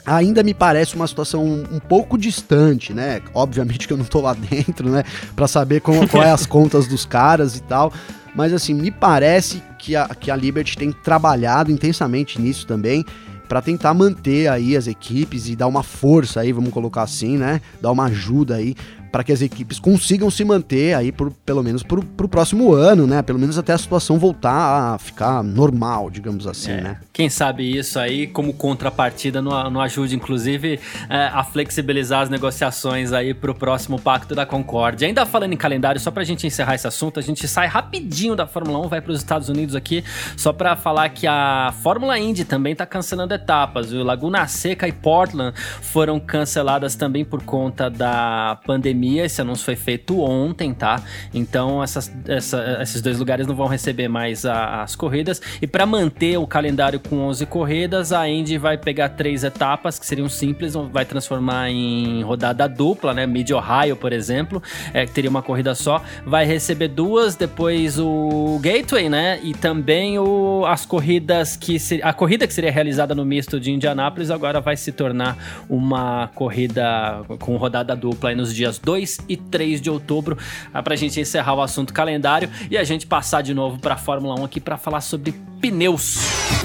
ainda 0.05 0.43
me 0.43 0.53
parece 0.53 0.95
uma 0.95 1.07
situação 1.07 1.43
um, 1.43 1.79
pouco 1.79 2.17
distante, 2.17 2.93
né? 2.93 3.21
Obviamente 3.33 3.87
que 3.87 3.93
eu 3.93 3.97
não 3.97 4.05
tô 4.05 4.21
lá 4.21 4.33
dentro, 4.49 4.89
né? 4.89 5.03
Para 5.35 5.47
saber 5.47 5.81
como, 5.81 6.07
qual 6.07 6.23
é 6.23 6.31
as 6.31 6.45
contas 6.47 6.87
dos 6.87 7.05
caras 7.05 7.57
e 7.57 7.63
tal. 7.63 7.91
Mas 8.35 8.53
assim, 8.53 8.73
me 8.73 8.91
parece 8.91 9.63
que 9.79 9.95
a, 9.95 10.07
que 10.07 10.29
a 10.29 10.35
Liberty 10.35 10.77
tem 10.77 10.91
trabalhado 10.91 11.71
intensamente 11.71 12.39
nisso 12.39 12.67
também 12.67 13.05
para 13.47 13.61
tentar 13.61 13.93
manter 13.93 14.47
aí 14.47 14.75
as 14.75 14.87
equipes 14.87 15.47
e 15.47 15.55
dar 15.55 15.67
uma 15.67 15.83
força 15.83 16.41
aí, 16.41 16.51
vamos 16.51 16.71
colocar 16.71 17.03
assim, 17.03 17.37
né? 17.37 17.61
Dar 17.81 17.91
uma 17.91 18.05
ajuda 18.05 18.55
aí 18.55 18.75
para 19.15 19.23
que 19.23 19.31
as 19.31 19.41
equipes 19.41 19.79
consigam 19.79 20.29
se 20.29 20.43
manter 20.43 20.93
aí 20.93 21.09
por, 21.09 21.31
pelo 21.45 21.63
menos 21.63 21.81
para 21.83 22.01
o 22.01 22.27
próximo 22.27 22.73
ano, 22.73 23.07
né? 23.07 23.21
Pelo 23.21 23.39
menos 23.39 23.57
até 23.57 23.71
a 23.71 23.77
situação 23.77 24.19
voltar 24.19 24.51
a 24.51 24.97
ficar 24.97 25.41
normal, 25.41 26.09
digamos 26.09 26.45
assim, 26.45 26.71
é, 26.71 26.81
né? 26.81 26.97
Quem 27.13 27.29
sabe 27.29 27.77
isso 27.77 27.97
aí, 27.97 28.27
como 28.27 28.51
contrapartida, 28.51 29.41
não, 29.41 29.69
não 29.69 29.79
ajude, 29.79 30.17
inclusive, 30.17 30.81
é, 31.09 31.27
a 31.27 31.45
flexibilizar 31.45 32.23
as 32.23 32.29
negociações 32.29 33.13
aí 33.13 33.33
para 33.33 33.51
o 33.51 33.55
próximo 33.55 33.97
Pacto 33.97 34.35
da 34.35 34.45
Concórdia. 34.45 35.07
Ainda 35.07 35.25
falando 35.25 35.53
em 35.53 35.57
calendário, 35.57 36.01
só 36.01 36.11
para 36.11 36.23
a 36.23 36.25
gente 36.25 36.45
encerrar 36.45 36.75
esse 36.75 36.85
assunto, 36.85 37.17
a 37.17 37.23
gente 37.23 37.47
sai 37.47 37.67
rapidinho 37.67 38.35
da 38.35 38.45
Fórmula 38.45 38.85
1, 38.85 38.89
vai 38.89 38.99
para 38.99 39.13
os 39.13 39.19
Estados 39.19 39.47
Unidos 39.47 39.75
aqui, 39.75 40.03
só 40.35 40.51
para 40.51 40.75
falar 40.75 41.07
que 41.07 41.25
a 41.25 41.73
Fórmula 41.81 42.19
Indy 42.19 42.43
também 42.43 42.73
está 42.73 42.85
cancelando 42.85 43.33
etapas. 43.33 43.93
O 43.93 44.03
Laguna 44.03 44.45
Seca 44.45 44.89
e 44.89 44.91
Portland 44.91 45.57
foram 45.81 46.19
canceladas 46.19 46.95
também 46.95 47.23
por 47.23 47.41
conta 47.43 47.89
da 47.89 48.59
pandemia 48.65 49.04
pandemia. 49.05 49.25
Esse 49.25 49.41
anúncio 49.41 49.65
foi 49.65 49.75
feito 49.75 50.19
ontem, 50.19 50.73
tá? 50.73 51.01
Então 51.33 51.83
essas, 51.83 52.11
essa, 52.27 52.79
esses 52.81 53.01
dois 53.01 53.19
lugares 53.19 53.45
não 53.45 53.55
vão 53.55 53.67
receber 53.67 54.07
mais 54.07 54.45
a, 54.45 54.81
as 54.81 54.95
corridas. 54.95 55.41
E 55.61 55.67
para 55.67 55.85
manter 55.85 56.37
o 56.37 56.47
calendário 56.47 56.99
com 56.99 57.17
11 57.19 57.45
corridas, 57.45 58.11
a 58.11 58.27
Indy 58.27 58.57
vai 58.57 58.77
pegar 58.77 59.09
três 59.09 59.43
etapas 59.43 59.99
que 59.99 60.05
seriam 60.05 60.27
simples, 60.27 60.73
vai 60.91 61.05
transformar 61.05 61.69
em 61.69 62.23
rodada 62.23 62.67
dupla, 62.67 63.13
né? 63.13 63.25
Mid 63.25 63.49
Ohio, 63.51 63.95
por 63.95 64.11
exemplo, 64.11 64.61
é, 64.93 65.05
que 65.05 65.11
teria 65.11 65.29
uma 65.29 65.41
corrida 65.41 65.75
só, 65.75 66.01
vai 66.25 66.45
receber 66.45 66.87
duas, 66.87 67.35
depois 67.35 67.99
o 67.99 68.59
Gateway, 68.61 69.09
né? 69.09 69.39
E 69.43 69.53
também 69.53 70.17
o, 70.17 70.65
as 70.65 70.85
corridas 70.85 71.55
que 71.55 71.77
a 72.01 72.13
corrida 72.13 72.47
que 72.47 72.53
seria 72.53 72.71
realizada 72.71 73.13
no 73.13 73.25
misto 73.25 73.59
de 73.59 73.71
Indianápolis 73.71 74.31
agora 74.31 74.59
vai 74.59 74.75
se 74.75 74.91
tornar 74.91 75.65
uma 75.69 76.29
corrida 76.33 77.21
com 77.39 77.55
rodada 77.57 77.95
dupla 77.95 78.33
nos 78.33 78.53
dias 78.53 78.79
2 78.79 78.94
2 78.95 79.17
e 79.27 79.35
3 79.35 79.81
de 79.81 79.89
outubro, 79.89 80.37
ah, 80.73 80.81
pra 80.81 80.95
gente 80.95 81.19
encerrar 81.19 81.53
o 81.55 81.61
assunto 81.61 81.93
calendário 81.93 82.49
e 82.71 82.77
a 82.77 82.83
gente 82.83 83.05
passar 83.05 83.41
de 83.41 83.53
novo 83.53 83.77
pra 83.77 83.97
Fórmula 83.97 84.39
1 84.39 84.45
aqui 84.45 84.61
para 84.61 84.77
falar 84.77 85.01
sobre 85.01 85.33
pneus. 85.59 86.17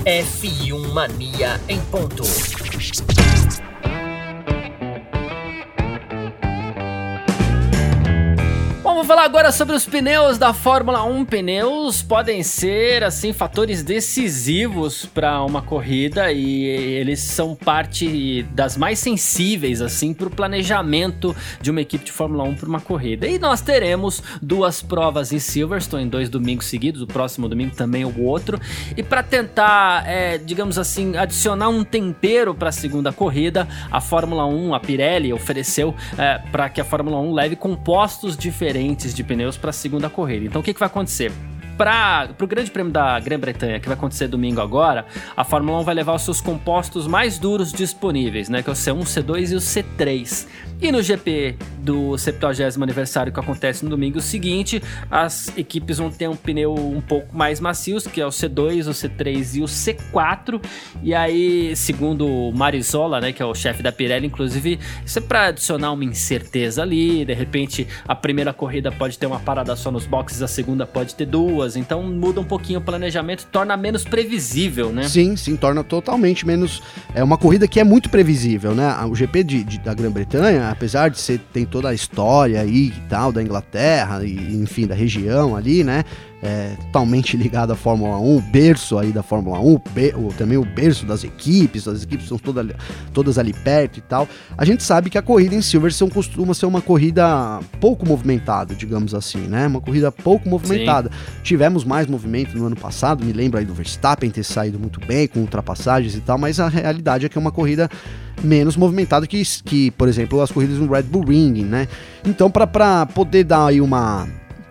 F1 0.04 0.92
Mania 0.92 1.60
em 1.68 1.80
ponto. 1.80 2.22
Vamos 8.90 9.06
falar 9.06 9.22
agora 9.22 9.52
sobre 9.52 9.76
os 9.76 9.86
pneus 9.86 10.36
da 10.36 10.52
Fórmula 10.52 11.04
1. 11.04 11.24
Pneus 11.24 12.02
podem 12.02 12.42
ser 12.42 13.04
assim 13.04 13.32
fatores 13.32 13.84
decisivos 13.84 15.06
para 15.06 15.44
uma 15.44 15.62
corrida 15.62 16.32
e 16.32 16.64
eles 16.64 17.20
são 17.20 17.54
parte 17.54 18.42
das 18.52 18.76
mais 18.76 18.98
sensíveis 18.98 19.80
assim 19.80 20.12
para 20.12 20.26
o 20.26 20.30
planejamento 20.30 21.34
de 21.60 21.70
uma 21.70 21.80
equipe 21.80 22.04
de 22.04 22.10
Fórmula 22.10 22.42
1 22.42 22.56
para 22.56 22.68
uma 22.68 22.80
corrida. 22.80 23.28
E 23.28 23.38
nós 23.38 23.60
teremos 23.60 24.20
duas 24.42 24.82
provas 24.82 25.32
em 25.32 25.38
Silverstone 25.38 26.02
em 26.02 26.08
dois 26.08 26.28
domingos 26.28 26.66
seguidos, 26.66 27.00
o 27.00 27.06
próximo 27.06 27.48
domingo 27.48 27.76
também 27.76 28.04
o 28.04 28.22
outro. 28.24 28.60
E 28.96 29.04
para 29.04 29.22
tentar, 29.22 30.04
é, 30.04 30.36
digamos 30.36 30.78
assim, 30.78 31.16
adicionar 31.16 31.68
um 31.68 31.84
tempero 31.84 32.56
para 32.56 32.70
a 32.70 32.72
segunda 32.72 33.12
corrida, 33.12 33.68
a 33.88 34.00
Fórmula 34.00 34.44
1, 34.46 34.74
a 34.74 34.80
Pirelli 34.80 35.32
ofereceu 35.32 35.94
é, 36.18 36.38
para 36.50 36.68
que 36.68 36.80
a 36.80 36.84
Fórmula 36.84 37.20
1 37.20 37.32
leve 37.32 37.54
compostos 37.54 38.36
diferentes 38.36 38.79
de 39.14 39.22
pneus 39.22 39.56
para 39.56 39.70
a 39.70 39.72
segunda 39.72 40.08
corrida. 40.08 40.46
Então 40.46 40.60
o 40.60 40.64
que, 40.64 40.72
que 40.72 40.80
vai 40.80 40.86
acontecer? 40.88 41.32
Para 41.80 42.28
o 42.38 42.46
Grande 42.46 42.70
Prêmio 42.70 42.92
da 42.92 43.18
Grã-Bretanha, 43.18 43.80
que 43.80 43.88
vai 43.88 43.96
acontecer 43.96 44.28
domingo 44.28 44.60
agora, 44.60 45.06
a 45.34 45.42
Fórmula 45.44 45.80
1 45.80 45.84
vai 45.84 45.94
levar 45.94 46.14
os 46.14 46.20
seus 46.20 46.38
compostos 46.38 47.06
mais 47.06 47.38
duros 47.38 47.72
disponíveis, 47.72 48.50
né? 48.50 48.62
Que 48.62 48.68
é 48.68 48.72
o 48.74 48.76
C1, 48.76 49.00
C2 49.04 49.52
e 49.52 49.54
o 49.54 49.58
C3. 49.58 50.46
E 50.82 50.90
no 50.90 51.02
GP 51.02 51.56
do 51.78 52.16
70 52.16 52.82
aniversário 52.82 53.30
que 53.30 53.38
acontece 53.38 53.84
no 53.84 53.90
domingo 53.90 54.18
seguinte, 54.20 54.82
as 55.10 55.56
equipes 55.56 55.98
vão 55.98 56.10
ter 56.10 56.26
um 56.26 56.36
pneu 56.36 56.74
um 56.74 57.02
pouco 57.02 57.36
mais 57.36 57.60
macios, 57.60 58.06
que 58.06 58.18
é 58.18 58.26
o 58.26 58.30
C2, 58.30 58.86
o 58.86 58.90
C3 58.90 59.56
e 59.56 59.60
o 59.60 59.66
C4. 59.66 60.62
E 61.02 61.14
aí, 61.14 61.76
segundo 61.76 62.26
o 62.26 62.52
Marizola, 62.52 63.20
né, 63.20 63.30
que 63.30 63.42
é 63.42 63.44
o 63.44 63.54
chefe 63.54 63.82
da 63.82 63.92
Pirelli, 63.92 64.26
inclusive, 64.26 64.78
isso 65.04 65.18
é 65.18 65.22
para 65.22 65.46
adicionar 65.46 65.92
uma 65.92 66.04
incerteza 66.04 66.82
ali. 66.82 67.26
De 67.26 67.34
repente, 67.34 67.86
a 68.08 68.14
primeira 68.14 68.52
corrida 68.54 68.90
pode 68.90 69.18
ter 69.18 69.26
uma 69.26 69.40
parada 69.40 69.76
só 69.76 69.90
nos 69.90 70.06
boxes, 70.06 70.40
a 70.42 70.48
segunda 70.48 70.86
pode 70.86 71.14
ter 71.14 71.26
duas. 71.26 71.69
Então 71.76 72.02
muda 72.02 72.40
um 72.40 72.44
pouquinho 72.44 72.80
o 72.80 72.82
planejamento, 72.82 73.46
torna 73.52 73.76
menos 73.76 74.04
previsível, 74.04 74.90
né? 74.92 75.08
Sim, 75.08 75.36
sim, 75.36 75.56
torna 75.56 75.84
totalmente 75.84 76.46
menos. 76.46 76.82
É 77.14 77.22
uma 77.22 77.36
corrida 77.36 77.68
que 77.68 77.78
é 77.78 77.84
muito 77.84 78.08
previsível, 78.10 78.74
né? 78.74 78.92
O 79.10 79.14
GP 79.14 79.44
de, 79.44 79.64
de 79.64 79.78
da 79.78 79.94
Grã-Bretanha 79.94 80.70
apesar 80.70 81.10
de 81.10 81.18
ser 81.18 81.38
tem 81.52 81.66
toda 81.66 81.88
a 81.88 81.94
história 81.94 82.60
aí 82.60 82.86
e 82.88 83.08
tal 83.08 83.32
da 83.32 83.42
Inglaterra 83.42 84.24
e 84.24 84.54
enfim 84.54 84.86
da 84.86 84.94
região 84.94 85.56
ali, 85.56 85.84
né? 85.84 86.04
É, 86.42 86.74
totalmente 86.86 87.36
ligado 87.36 87.70
à 87.70 87.76
Fórmula 87.76 88.18
1, 88.18 88.40
berço 88.50 88.98
aí 88.98 89.12
da 89.12 89.22
Fórmula 89.22 89.60
1, 89.60 89.78
be, 89.92 90.14
o, 90.16 90.32
também 90.32 90.56
o 90.56 90.64
berço 90.64 91.04
das 91.04 91.22
equipes, 91.22 91.86
as 91.86 92.02
equipes 92.02 92.28
são 92.28 92.38
toda, 92.38 92.74
todas 93.12 93.36
ali 93.36 93.52
perto 93.52 93.98
e 93.98 94.00
tal. 94.00 94.26
A 94.56 94.64
gente 94.64 94.82
sabe 94.82 95.10
que 95.10 95.18
a 95.18 95.22
corrida 95.22 95.54
em 95.54 95.60
Silverstone 95.60 96.10
costuma 96.10 96.54
ser 96.54 96.64
uma 96.64 96.80
corrida 96.80 97.60
pouco 97.78 98.08
movimentada, 98.08 98.74
digamos 98.74 99.14
assim, 99.14 99.40
né? 99.40 99.66
Uma 99.66 99.82
corrida 99.82 100.10
pouco 100.10 100.48
movimentada. 100.48 101.10
Sim. 101.10 101.36
Tivemos 101.60 101.84
mais 101.84 102.06
movimento 102.06 102.56
no 102.56 102.64
ano 102.64 102.74
passado, 102.74 103.22
me 103.22 103.34
lembro 103.34 103.58
aí 103.58 103.66
do 103.66 103.74
Verstappen 103.74 104.30
ter 104.30 104.42
saído 104.44 104.78
muito 104.78 104.98
bem 104.98 105.28
com 105.28 105.40
ultrapassagens 105.40 106.14
e 106.14 106.20
tal, 106.22 106.38
mas 106.38 106.58
a 106.58 106.68
realidade 106.68 107.26
é 107.26 107.28
que 107.28 107.36
é 107.36 107.40
uma 107.40 107.52
corrida 107.52 107.86
menos 108.42 108.78
movimentada 108.78 109.26
que, 109.26 109.42
que 109.62 109.90
por 109.90 110.08
exemplo, 110.08 110.40
as 110.40 110.50
corridas 110.50 110.78
no 110.78 110.90
Red 110.90 111.02
Bull 111.02 111.22
Ring, 111.22 111.62
né? 111.64 111.86
Então, 112.24 112.50
para 112.50 113.04
poder 113.04 113.44
dar 113.44 113.66
aí 113.66 113.78
uma 113.78 114.26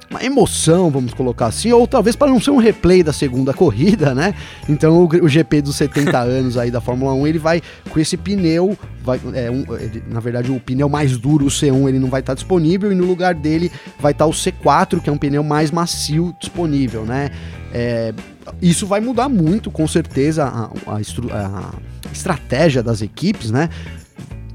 uma 0.09 0.23
emoção, 0.23 0.89
vamos 0.89 1.13
colocar 1.13 1.47
assim, 1.47 1.71
ou 1.71 1.85
talvez 1.85 2.15
para 2.15 2.31
não 2.31 2.39
ser 2.39 2.51
um 2.51 2.57
replay 2.57 3.03
da 3.03 3.13
segunda 3.13 3.53
corrida, 3.53 4.15
né? 4.15 4.33
Então 4.67 5.03
o, 5.03 5.07
o 5.07 5.29
GP 5.29 5.61
dos 5.61 5.75
70 5.75 6.17
anos 6.19 6.57
aí 6.57 6.71
da 6.71 6.81
Fórmula 6.81 7.13
1, 7.13 7.27
ele 7.27 7.39
vai 7.39 7.61
com 7.89 7.99
esse 7.99 8.17
pneu, 8.17 8.77
vai, 9.03 9.19
é, 9.33 9.51
um, 9.51 9.63
ele, 9.75 10.03
na 10.07 10.19
verdade 10.19 10.51
o 10.51 10.59
pneu 10.59 10.89
mais 10.89 11.17
duro, 11.17 11.45
o 11.45 11.49
C1, 11.49 11.87
ele 11.87 11.99
não 11.99 12.09
vai 12.09 12.21
estar 12.21 12.31
tá 12.31 12.35
disponível 12.35 12.91
e 12.91 12.95
no 12.95 13.05
lugar 13.05 13.35
dele 13.35 13.71
vai 13.99 14.11
estar 14.11 14.25
tá 14.25 14.29
o 14.29 14.33
C4, 14.33 14.99
que 14.99 15.09
é 15.09 15.13
um 15.13 15.17
pneu 15.17 15.43
mais 15.43 15.69
macio 15.69 16.35
disponível, 16.39 17.05
né? 17.05 17.29
É, 17.71 18.13
isso 18.61 18.87
vai 18.87 18.99
mudar 18.99 19.29
muito, 19.29 19.69
com 19.69 19.87
certeza, 19.87 20.43
a, 20.45 20.71
a, 20.91 20.97
a, 20.97 22.11
estratégia 22.11 22.81
das 22.81 23.01
equipes, 23.03 23.51
né? 23.51 23.69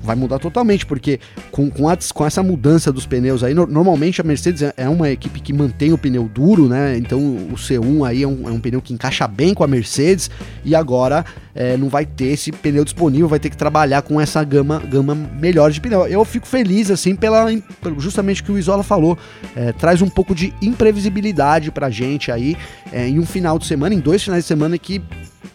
Vai 0.05 0.14
mudar 0.14 0.38
totalmente, 0.38 0.85
porque 0.85 1.19
com, 1.51 1.71
com, 1.71 1.88
a, 1.88 1.97
com 2.12 2.27
essa 2.27 2.43
mudança 2.43 2.93
dos 2.93 3.07
pneus 3.07 3.43
aí, 3.43 3.55
no, 3.55 3.67
normalmente 3.67 4.21
a 4.21 4.25
Mercedes 4.25 4.62
é, 4.62 4.75
é 4.77 4.88
uma 4.88 5.11
equipe 5.11 5.40
que 5.40 5.53
mantém 5.53 5.93
o 5.93 5.99
pneu 5.99 6.29
duro, 6.33 6.69
né? 6.69 6.97
Então 6.97 7.19
o 7.19 7.55
C1 7.55 8.07
aí 8.07 8.23
é 8.23 8.29
um, 8.29 8.49
é 8.49 8.53
um 8.53 8.61
pneu 8.61 8.83
que 8.83 8.93
encaixa 8.93 9.27
bem 9.27 9.55
com 9.55 9.64
a 9.64 9.67
Mercedes 9.67 10.31
e 10.64 10.75
agora 10.75 11.25
é, 11.55 11.77
não 11.77 11.88
vai 11.88 12.05
ter 12.05 12.27
esse 12.27 12.51
pneu 12.53 12.85
disponível, 12.85 13.29
vai 13.29 13.38
ter 13.38 13.49
que 13.49 13.57
trabalhar 13.57 14.03
com 14.03 14.21
essa 14.21 14.43
gama, 14.45 14.81
gama 14.81 15.14
melhor 15.14 15.71
de 15.71 15.81
pneu. 15.81 16.07
Eu 16.07 16.25
fico 16.25 16.47
feliz, 16.47 16.90
assim, 16.90 17.14
pela 17.14 17.47
justamente 17.99 18.43
o 18.43 18.45
que 18.45 18.53
o 18.53 18.59
Isola 18.59 18.83
falou, 18.83 19.17
é, 19.57 19.73
traz 19.73 20.03
um 20.03 20.09
pouco 20.09 20.35
de 20.35 20.53
imprevisibilidade 20.61 21.71
pra 21.71 21.90
gente 21.90 22.31
aí 22.31 22.57
é, 22.93 23.09
em 23.09 23.19
um 23.19 23.27
final 23.27 23.59
de 23.59 23.67
semana, 23.67 23.95
em 23.95 24.01
dois 24.01 24.23
finais 24.23 24.45
de 24.45 24.49
semana 24.49 24.77
que 24.77 25.03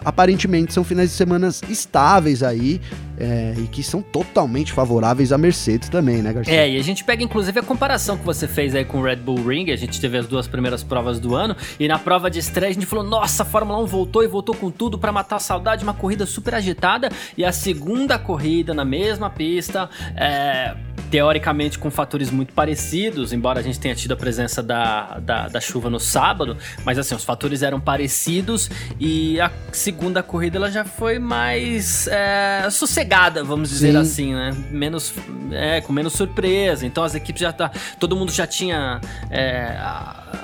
aparentemente 0.03 0.73
são 0.73 0.83
finais 0.83 1.09
de 1.09 1.15
semana 1.15 1.49
estáveis 1.67 2.41
aí 2.41 2.79
é, 3.19 3.53
e 3.57 3.67
que 3.67 3.83
são 3.83 4.01
totalmente 4.01 4.71
favoráveis 4.71 5.31
à 5.31 5.37
Mercedes 5.37 5.89
também, 5.89 6.21
né, 6.21 6.33
Garcia? 6.33 6.53
É, 6.53 6.69
e 6.69 6.77
a 6.77 6.83
gente 6.83 7.03
pega 7.03 7.23
inclusive 7.23 7.59
a 7.59 7.63
comparação 7.63 8.17
que 8.17 8.25
você 8.25 8.47
fez 8.47 8.73
aí 8.73 8.85
com 8.85 8.99
o 8.99 9.03
Red 9.03 9.17
Bull 9.17 9.43
Ring, 9.45 9.71
a 9.71 9.75
gente 9.75 9.99
teve 9.99 10.17
as 10.17 10.27
duas 10.27 10.47
primeiras 10.47 10.83
provas 10.83 11.19
do 11.19 11.35
ano 11.35 11.55
e 11.79 11.87
na 11.87 11.99
prova 11.99 12.29
de 12.29 12.39
estreia 12.39 12.71
a 12.71 12.73
gente 12.73 12.85
falou: 12.85 13.03
nossa, 13.03 13.43
a 13.43 13.45
Fórmula 13.45 13.79
1 13.83 13.85
voltou 13.85 14.23
e 14.23 14.27
voltou 14.27 14.55
com 14.55 14.71
tudo 14.71 14.97
para 14.97 15.11
matar 15.11 15.35
a 15.35 15.39
saudade, 15.39 15.83
uma 15.83 15.93
corrida 15.93 16.25
super 16.25 16.55
agitada 16.55 17.09
e 17.37 17.43
a 17.43 17.51
segunda 17.51 18.17
corrida 18.17 18.73
na 18.73 18.85
mesma 18.85 19.29
pista, 19.29 19.89
é, 20.15 20.75
teoricamente 21.09 21.77
com 21.79 21.89
fatores 21.89 22.29
muito 22.31 22.53
parecidos, 22.53 23.33
embora 23.33 23.59
a 23.59 23.63
gente 23.63 23.79
tenha 23.79 23.95
tido 23.95 24.13
a 24.13 24.17
presença 24.17 24.61
da, 24.61 25.19
da, 25.19 25.47
da 25.47 25.59
chuva 25.59 25.89
no 25.89 25.99
sábado, 25.99 26.57
mas 26.85 26.97
assim, 26.97 27.15
os 27.15 27.23
fatores 27.23 27.63
eram 27.63 27.79
parecidos 27.79 28.69
e 28.99 29.39
a 29.41 29.51
segunda 29.71 30.21
corrida 30.21 30.57
ela 30.57 30.71
já 30.71 30.85
foi 30.85 31.19
mais 31.19 32.07
é, 32.07 32.67
sossegada, 32.69 33.08
vamos 33.45 33.69
dizer 33.69 33.91
Sim. 33.91 33.97
assim, 33.97 34.33
né? 34.33 34.55
Menos, 34.71 35.13
é, 35.51 35.81
com 35.81 35.91
menos 35.91 36.13
surpresa. 36.13 36.85
Então 36.85 37.03
as 37.03 37.15
equipes 37.15 37.41
já 37.41 37.51
tá, 37.51 37.71
todo 37.99 38.15
mundo 38.15 38.31
já 38.31 38.45
tinha 38.45 39.01
é, 39.29 39.77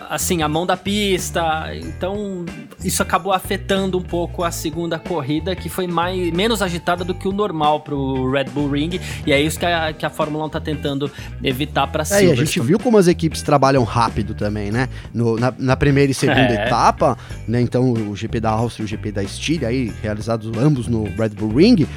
assim 0.10 0.42
a 0.42 0.48
mão 0.48 0.66
da 0.66 0.78
pista. 0.78 1.72
Então 1.76 2.46
isso 2.84 3.02
acabou 3.02 3.34
afetando 3.34 3.98
um 3.98 4.02
pouco 4.02 4.44
a 4.44 4.52
segunda 4.52 5.00
corrida, 5.00 5.56
que 5.56 5.70
foi 5.70 5.88
mais 5.88 6.32
menos 6.32 6.62
agitada 6.62 7.04
do 7.04 7.14
que 7.14 7.28
o 7.28 7.32
normal 7.32 7.82
pro 7.82 8.32
Red 8.32 8.46
Bull 8.46 8.70
Ring. 8.70 9.00
E 9.26 9.32
é 9.32 9.42
isso 9.42 9.60
que 9.60 9.66
a, 9.66 9.94
que 9.94 10.06
a 10.06 10.10
Fórmula 10.10 10.46
1 10.46 10.50
tá 10.50 10.60
tentando 10.60 11.12
evitar 11.44 11.88
para 11.88 12.06
cima. 12.06 12.20
É, 12.20 12.26
e 12.26 12.32
a 12.32 12.36
gente 12.36 12.60
viu 12.60 12.80
como 12.80 12.98
as 12.98 13.08
equipes 13.08 13.42
trabalham 13.42 13.84
rápido 13.84 14.34
também, 14.34 14.72
né? 14.72 14.90
No, 15.14 15.38
na, 15.38 15.54
na 15.58 15.76
primeira 15.76 16.12
e 16.12 16.16
segunda 16.16 16.54
é. 16.54 16.68
etapa, 16.68 17.18
né? 17.48 17.62
Então 17.62 17.92
o 17.92 18.16
GP 18.16 18.40
da 18.40 18.52
Áustria 18.52 18.84
e 18.84 18.86
o 18.86 18.88
GP 18.88 19.12
da 19.12 19.24
Estíria, 19.24 19.68
aí 19.68 19.94
realizados 20.02 20.52
ambos 20.58 20.88
no 20.88 21.04
Red 21.04 21.30
Bull 21.30 21.56
Ring, 21.56 21.88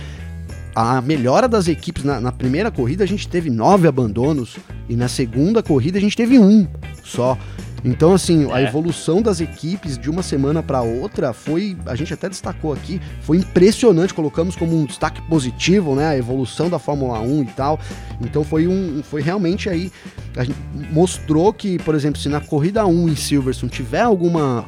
a 0.81 1.03
melhora 1.03 1.49
das 1.49 1.67
equipes 1.67 2.05
na, 2.05 2.21
na, 2.21 2.31
primeira 2.31 2.71
corrida 2.71 3.03
a 3.03 3.07
gente 3.07 3.27
teve 3.27 3.51
nove 3.51 3.89
abandonos 3.89 4.59
e 4.89 4.95
na 4.95 5.09
segunda 5.09 5.61
corrida 5.61 5.99
a 5.99 6.01
gente 6.01 6.17
teve 6.17 6.39
um 6.39 6.69
só. 7.03 7.37
Então, 7.85 8.13
assim, 8.13 8.51
é. 8.51 8.55
a 8.55 8.63
evolução 8.63 9.23
das 9.23 9.41
equipes 9.41 9.97
de 9.97 10.11
uma 10.11 10.23
semana 10.23 10.63
para 10.63 10.83
outra 10.83 11.33
foi, 11.33 11.77
a 11.87 11.95
gente 11.95 12.13
até 12.13 12.29
destacou 12.29 12.73
aqui, 12.73 13.01
foi 13.23 13.39
impressionante. 13.39 14.15
Colocamos 14.15 14.57
como 14.57 14.77
um 14.77 14.85
destaque 14.85 15.21
positivo, 15.23 15.95
né, 15.95 16.09
a 16.09 16.17
evolução 16.17 16.69
da 16.69 16.79
Fórmula 16.79 17.21
1 17.21 17.43
e 17.43 17.47
tal. 17.47 17.79
Então, 18.21 18.45
foi 18.45 18.67
um, 18.67 19.03
foi 19.03 19.23
realmente 19.23 19.69
aí, 19.69 19.93
a 20.37 20.45
gente 20.45 20.59
mostrou 20.91 21.53
que, 21.53 21.79
por 21.79 21.95
exemplo, 21.95 22.21
se 22.21 22.29
na 22.29 22.41
corrida 22.41 22.87
1 22.87 23.09
em 23.09 23.17
Silverstone 23.17 23.71
tiver 23.71 24.03
alguma, 24.03 24.65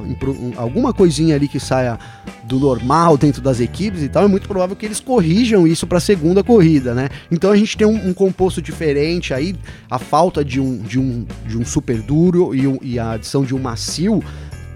alguma 0.57 0.93
coisinha 0.93 1.35
ali 1.35 1.49
que 1.49 1.61
saia 1.61 1.99
do 2.45 2.59
normal 2.59 3.17
dentro 3.17 3.41
das 3.41 3.61
equipes 3.61 4.03
e 4.03 4.09
tal, 4.09 4.25
é 4.25 4.29
muito 4.29 4.49
provável 4.49 4.75
que 4.75 4.85
eles 4.85 5.01
corrijam 5.01 5.67
isso 5.67 5.87
para 5.87 5.99
a 5.99 6.01
segunda 6.01 6.43
corrida, 6.43 6.95
né? 6.95 7.09
Então 7.31 7.51
a 7.51 7.57
gente 7.57 7.77
tem 7.77 7.87
um, 7.87 8.09
um, 8.09 8.13
composto 8.13 8.61
diferente 8.61 9.33
aí, 9.33 9.55
a 9.89 9.99
falta 9.99 10.45
de 10.45 10.61
um, 10.61 10.79
de 10.79 10.99
um, 10.99 11.25
de 11.47 11.57
um 11.57 11.65
super 11.65 12.03
duro 12.03 12.55
e, 12.55 12.67
um, 12.67 12.79
e 12.83 12.99
a 13.01 13.13
adição 13.13 13.45
de 13.45 13.55
um 13.55 13.59
macio 13.59 14.23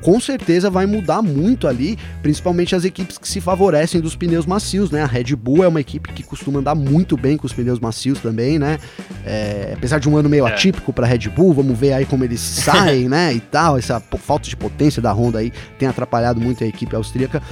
com 0.05 0.21
certeza 0.21 0.69
vai 0.69 0.85
mudar 0.85 1.23
muito 1.23 1.67
ali, 1.67 1.99
principalmente 2.21 2.77
as 2.77 2.85
equipes 2.85 3.17
que 3.17 3.27
se 3.27 3.41
favorecem 3.41 4.03
dos 4.03 4.15
pneus 4.15 4.45
macios, 4.45 4.91
né? 4.91 5.03
A 5.03 5.07
Red 5.07 5.35
Bull 5.35 5.65
é 5.65 5.69
uma 5.69 5.81
equipe 5.81 6.13
que 6.13 6.23
costuma 6.23 6.61
andar 6.61 6.75
muito 6.75 7.17
bem 7.17 7.39
com 7.39 7.47
os 7.47 7.55
pneus 7.55 7.81
macios 7.81 8.21
também, 8.21 8.59
né? 8.59 8.79
É, 9.25 9.73
apesar 9.75 9.99
de 9.99 10.07
um 10.07 10.17
ano 10.19 10.29
meio 10.29 10.47
é. 10.47 10.53
atípico 10.53 10.93
para 10.93 11.07
Red 11.07 11.31
Bull, 11.31 11.55
vamos 11.55 11.79
ver 11.79 11.95
aí 11.95 12.05
como 12.05 12.23
eles 12.23 12.39
saem, 12.63 13.09
né? 13.09 13.33
E 13.33 13.41
tal, 13.41 13.79
essa 13.79 13.99
falta 13.99 14.47
de 14.47 14.55
potência 14.55 15.01
da 15.01 15.11
Honda 15.11 15.39
aí 15.39 15.51
tem 15.79 15.89
atrapalhado 15.89 16.39
muito 16.39 16.63
a 16.63 16.67
equipe 16.67 16.95
austríaca. 16.95 17.43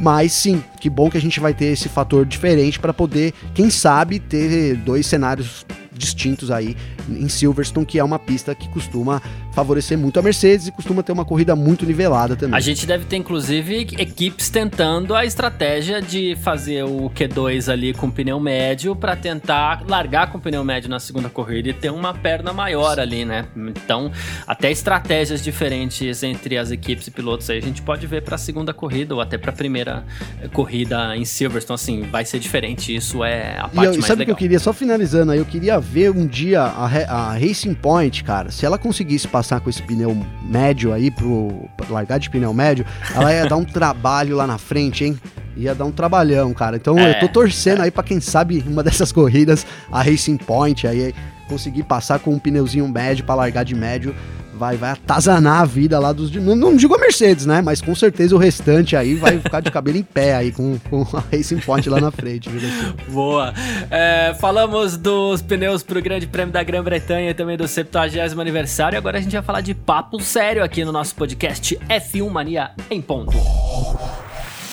Mas 0.00 0.32
sim, 0.32 0.64
que 0.80 0.90
bom 0.90 1.08
que 1.08 1.18
a 1.18 1.20
gente 1.20 1.38
vai 1.38 1.54
ter 1.54 1.66
esse 1.66 1.88
fator 1.88 2.26
diferente 2.26 2.80
para 2.80 2.92
poder, 2.92 3.32
quem 3.54 3.70
sabe, 3.70 4.18
ter 4.18 4.74
dois 4.74 5.06
cenários 5.06 5.64
distintos 6.00 6.50
aí 6.50 6.76
em 7.08 7.28
Silverstone, 7.28 7.86
que 7.86 7.98
é 7.98 8.04
uma 8.04 8.18
pista 8.18 8.54
que 8.54 8.68
costuma 8.68 9.22
favorecer 9.52 9.98
muito 9.98 10.18
a 10.18 10.22
Mercedes 10.22 10.68
e 10.68 10.72
costuma 10.72 11.02
ter 11.02 11.12
uma 11.12 11.24
corrida 11.24 11.54
muito 11.54 11.84
nivelada 11.84 12.34
também. 12.34 12.56
A 12.56 12.60
gente 12.60 12.86
deve 12.86 13.04
ter, 13.04 13.16
inclusive, 13.16 13.88
equipes 13.98 14.48
tentando 14.48 15.14
a 15.14 15.24
estratégia 15.24 16.00
de 16.00 16.36
fazer 16.36 16.84
o 16.84 17.10
Q2 17.10 17.70
ali 17.70 17.92
com 17.92 18.10
pneu 18.10 18.40
médio 18.40 18.96
para 18.96 19.14
tentar 19.14 19.84
largar 19.86 20.30
com 20.30 20.40
pneu 20.40 20.64
médio 20.64 20.88
na 20.88 20.98
segunda 20.98 21.28
corrida 21.28 21.68
e 21.68 21.72
ter 21.72 21.90
uma 21.90 22.14
perna 22.14 22.52
maior 22.52 22.98
ali, 22.98 23.24
né? 23.24 23.46
Então, 23.56 24.10
até 24.46 24.70
estratégias 24.70 25.42
diferentes 25.42 26.22
entre 26.22 26.56
as 26.56 26.70
equipes 26.70 27.06
e 27.06 27.10
pilotos 27.10 27.50
aí 27.50 27.58
a 27.58 27.62
gente 27.62 27.82
pode 27.82 28.06
ver 28.06 28.22
para 28.22 28.36
a 28.36 28.38
segunda 28.38 28.72
corrida 28.72 29.14
ou 29.14 29.20
até 29.20 29.36
para 29.36 29.50
a 29.50 29.54
primeira 29.54 30.04
eh, 30.40 30.48
corrida 30.48 31.16
em 31.16 31.24
Silverstone, 31.24 31.74
assim, 31.74 32.02
vai 32.02 32.24
ser 32.24 32.38
diferente. 32.38 32.94
Isso 32.94 33.22
é 33.22 33.58
a 33.58 33.68
parte 33.68 33.76
e 33.76 33.84
eu, 33.84 33.92
mais 33.92 34.04
sabe 34.06 34.20
legal. 34.20 34.26
que 34.26 34.30
eu 34.30 34.36
queria, 34.36 34.58
só 34.58 34.72
finalizando 34.72 35.32
aí, 35.32 35.38
eu 35.38 35.44
queria 35.44 35.78
ver 35.90 36.10
um 36.10 36.24
dia 36.24 36.62
a, 36.62 36.84
a 36.84 37.32
Racing 37.32 37.74
Point, 37.74 38.22
cara, 38.22 38.50
se 38.52 38.64
ela 38.64 38.78
conseguisse 38.78 39.26
passar 39.26 39.60
com 39.60 39.68
esse 39.68 39.82
pneu 39.82 40.16
médio 40.42 40.92
aí 40.92 41.10
pro 41.10 41.68
largar 41.88 42.18
de 42.18 42.30
pneu 42.30 42.54
médio, 42.54 42.86
ela 43.12 43.32
ia 43.32 43.46
dar 43.48 43.56
um 43.56 43.64
trabalho 43.66 44.36
lá 44.36 44.46
na 44.46 44.56
frente, 44.56 45.04
hein? 45.04 45.18
Ia 45.56 45.74
dar 45.74 45.84
um 45.84 45.90
trabalhão, 45.90 46.54
cara. 46.54 46.76
Então 46.76 46.96
É, 46.96 47.16
eu 47.16 47.20
tô 47.20 47.28
torcendo 47.28 47.82
aí 47.82 47.90
para 47.90 48.04
quem 48.04 48.20
sabe 48.20 48.62
uma 48.64 48.84
dessas 48.84 49.10
corridas, 49.10 49.66
a 49.90 50.00
Racing 50.00 50.36
Point 50.36 50.86
aí 50.86 51.12
conseguir 51.48 51.82
passar 51.82 52.20
com 52.20 52.32
um 52.32 52.38
pneuzinho 52.38 52.88
médio 52.88 53.24
para 53.24 53.34
largar 53.34 53.64
de 53.64 53.74
médio. 53.74 54.14
Vai, 54.60 54.76
vai 54.76 54.90
atazanar 54.90 55.62
a 55.62 55.64
vida 55.64 55.98
lá 55.98 56.12
dos. 56.12 56.30
Não, 56.32 56.54
não 56.54 56.76
digo 56.76 56.94
a 56.94 56.98
Mercedes, 56.98 57.46
né? 57.46 57.62
Mas 57.62 57.80
com 57.80 57.94
certeza 57.94 58.36
o 58.36 58.38
restante 58.38 58.94
aí 58.94 59.14
vai 59.14 59.38
ficar 59.40 59.60
de 59.60 59.70
cabelo 59.70 59.96
em 59.96 60.02
pé 60.02 60.34
aí 60.34 60.52
com, 60.52 60.78
com 60.90 61.00
a 61.16 61.24
Racing 61.32 61.60
Point 61.60 61.88
lá 61.88 61.98
na 61.98 62.10
frente, 62.10 62.50
viu? 62.50 62.60
Boa. 63.08 63.54
É, 63.90 64.36
falamos 64.38 64.98
dos 64.98 65.40
pneus 65.40 65.82
pro 65.82 66.02
Grande 66.02 66.26
Prêmio 66.26 66.52
da 66.52 66.62
Grã-Bretanha 66.62 67.30
e 67.30 67.34
também 67.34 67.56
do 67.56 67.66
70 67.66 68.38
aniversário. 68.38 68.98
Agora 68.98 69.16
a 69.16 69.20
gente 69.22 69.32
vai 69.32 69.42
falar 69.42 69.62
de 69.62 69.72
papo 69.72 70.20
sério 70.20 70.62
aqui 70.62 70.84
no 70.84 70.92
nosso 70.92 71.14
podcast 71.14 71.80
F1 71.88 72.28
Mania 72.28 72.72
em 72.90 73.00
ponto. 73.00 73.32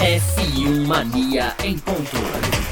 F1 0.01 0.85
Mania 0.85 1.53
em 1.63 1.77
ponto. 1.77 2.66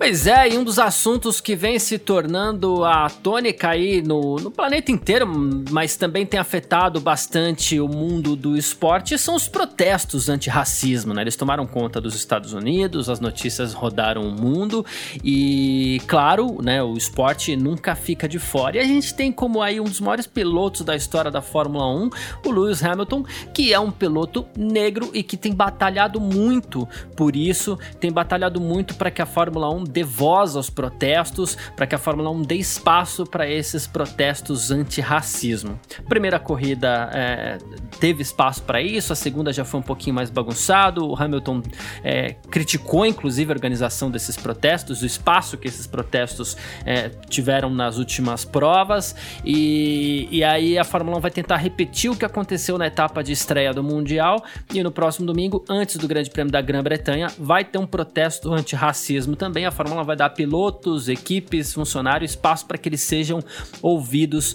Pois 0.00 0.26
é, 0.26 0.48
e 0.48 0.56
um 0.56 0.64
dos 0.64 0.78
assuntos 0.78 1.42
que 1.42 1.54
vem 1.54 1.78
se 1.78 1.98
tornando 1.98 2.86
a 2.86 3.10
tônica 3.10 3.68
aí 3.68 4.00
no, 4.00 4.36
no 4.36 4.50
planeta 4.50 4.90
inteiro, 4.90 5.26
mas 5.70 5.94
também 5.94 6.24
tem 6.24 6.40
afetado 6.40 6.98
bastante 7.02 7.78
o 7.78 7.86
mundo 7.86 8.34
do 8.34 8.56
esporte, 8.56 9.18
são 9.18 9.34
os 9.34 9.46
protestos 9.46 10.30
antirracismo, 10.30 11.12
né? 11.12 11.20
Eles 11.20 11.36
tomaram 11.36 11.66
conta 11.66 12.00
dos 12.00 12.14
Estados 12.14 12.54
Unidos, 12.54 13.10
as 13.10 13.20
notícias 13.20 13.74
rodaram 13.74 14.22
o 14.22 14.32
mundo 14.32 14.86
e, 15.22 16.00
claro, 16.06 16.62
né, 16.62 16.82
o 16.82 16.94
esporte 16.94 17.54
nunca 17.54 17.94
fica 17.94 18.26
de 18.26 18.38
fora. 18.38 18.78
E 18.78 18.80
a 18.80 18.84
gente 18.84 19.14
tem 19.14 19.30
como 19.30 19.60
aí 19.60 19.82
um 19.82 19.84
dos 19.84 20.00
maiores 20.00 20.26
pilotos 20.26 20.80
da 20.80 20.96
história 20.96 21.30
da 21.30 21.42
Fórmula 21.42 21.86
1, 21.94 22.10
o 22.46 22.50
Lewis 22.50 22.82
Hamilton, 22.82 23.22
que 23.52 23.70
é 23.70 23.78
um 23.78 23.90
piloto 23.90 24.46
negro 24.56 25.10
e 25.12 25.22
que 25.22 25.36
tem 25.36 25.52
batalhado 25.52 26.18
muito 26.18 26.88
por 27.14 27.36
isso, 27.36 27.78
tem 28.00 28.10
batalhado 28.10 28.62
muito 28.62 28.94
para 28.94 29.10
que 29.10 29.20
a 29.20 29.26
Fórmula 29.26 29.68
1 29.68 29.89
dê 29.90 30.02
voz 30.02 30.56
aos 30.56 30.70
protestos, 30.70 31.56
para 31.76 31.86
que 31.86 31.94
a 31.94 31.98
Fórmula 31.98 32.30
1 32.30 32.42
dê 32.42 32.56
espaço 32.56 33.24
para 33.24 33.48
esses 33.48 33.86
protestos 33.86 34.70
antirracismo. 34.70 35.78
Primeira 36.08 36.38
corrida 36.38 37.10
é, 37.12 37.58
teve 37.98 38.22
espaço 38.22 38.62
para 38.62 38.80
isso, 38.80 39.12
a 39.12 39.16
segunda 39.16 39.52
já 39.52 39.64
foi 39.64 39.80
um 39.80 39.82
pouquinho 39.82 40.14
mais 40.14 40.30
bagunçado. 40.30 41.06
O 41.06 41.20
Hamilton 41.20 41.62
é, 42.02 42.34
criticou, 42.50 43.04
inclusive, 43.04 43.52
a 43.52 43.54
organização 43.54 44.10
desses 44.10 44.36
protestos, 44.36 45.02
o 45.02 45.06
espaço 45.06 45.56
que 45.58 45.68
esses 45.68 45.86
protestos 45.86 46.56
é, 46.84 47.08
tiveram 47.28 47.70
nas 47.70 47.98
últimas 47.98 48.44
provas. 48.44 49.14
E, 49.44 50.28
e 50.30 50.44
aí 50.44 50.78
a 50.78 50.84
Fórmula 50.84 51.18
1 51.18 51.20
vai 51.20 51.30
tentar 51.30 51.56
repetir 51.56 52.10
o 52.10 52.16
que 52.16 52.24
aconteceu 52.24 52.78
na 52.78 52.86
etapa 52.86 53.22
de 53.22 53.32
estreia 53.32 53.72
do 53.72 53.82
Mundial. 53.82 54.42
E 54.72 54.82
no 54.82 54.90
próximo 54.90 55.26
domingo, 55.26 55.64
antes 55.68 55.96
do 55.96 56.06
Grande 56.06 56.30
Prêmio 56.30 56.52
da 56.52 56.60
Grã-Bretanha, 56.60 57.28
vai 57.38 57.64
ter 57.64 57.78
um 57.78 57.86
protesto 57.86 58.52
antirracismo 58.52 59.36
também. 59.36 59.66
A 59.66 59.70
Fórmula 59.80 60.02
1 60.02 60.04
vai 60.04 60.16
dar 60.16 60.26
a 60.26 60.30
pilotos, 60.30 61.08
equipes, 61.08 61.72
funcionários 61.72 62.32
espaço 62.32 62.66
para 62.66 62.76
que 62.76 62.86
eles 62.86 63.00
sejam 63.00 63.42
ouvidos 63.80 64.54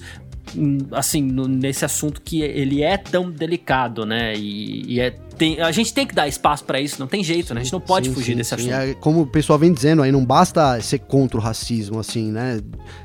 assim, 0.92 1.22
nesse 1.22 1.84
assunto 1.86 2.22
que 2.22 2.42
ele 2.42 2.82
é 2.84 2.98
tão 2.98 3.30
delicado, 3.30 4.06
né? 4.06 4.34
E, 4.36 4.84
e 4.94 5.00
é, 5.00 5.12
tem- 5.38 5.60
a 5.60 5.72
gente 5.72 5.94
tem 5.94 6.06
que 6.08 6.14
dar 6.16 6.28
espaço 6.28 6.64
para 6.64 6.80
isso, 6.80 6.98
não 7.00 7.08
tem 7.08 7.24
jeito, 7.24 7.54
né? 7.54 7.62
A 7.62 7.64
gente 7.64 7.74
não 7.74 7.82
pode 7.82 8.08
Sim, 8.10 8.14
fugir 8.14 8.32
sim, 8.32 8.38
desse 8.38 8.54
assunto. 8.56 8.72
É, 8.74 8.94
como 8.96 9.22
o 9.22 9.28
pessoal 9.28 9.60
vem 9.60 9.74
dizendo 9.74 10.02
aí, 10.02 10.12
não 10.12 10.24
basta 10.24 10.80
ser 10.82 11.00
contra 11.00 11.38
o 11.38 11.42
racismo, 11.42 12.00
assim, 12.00 12.32
né? 12.32 12.60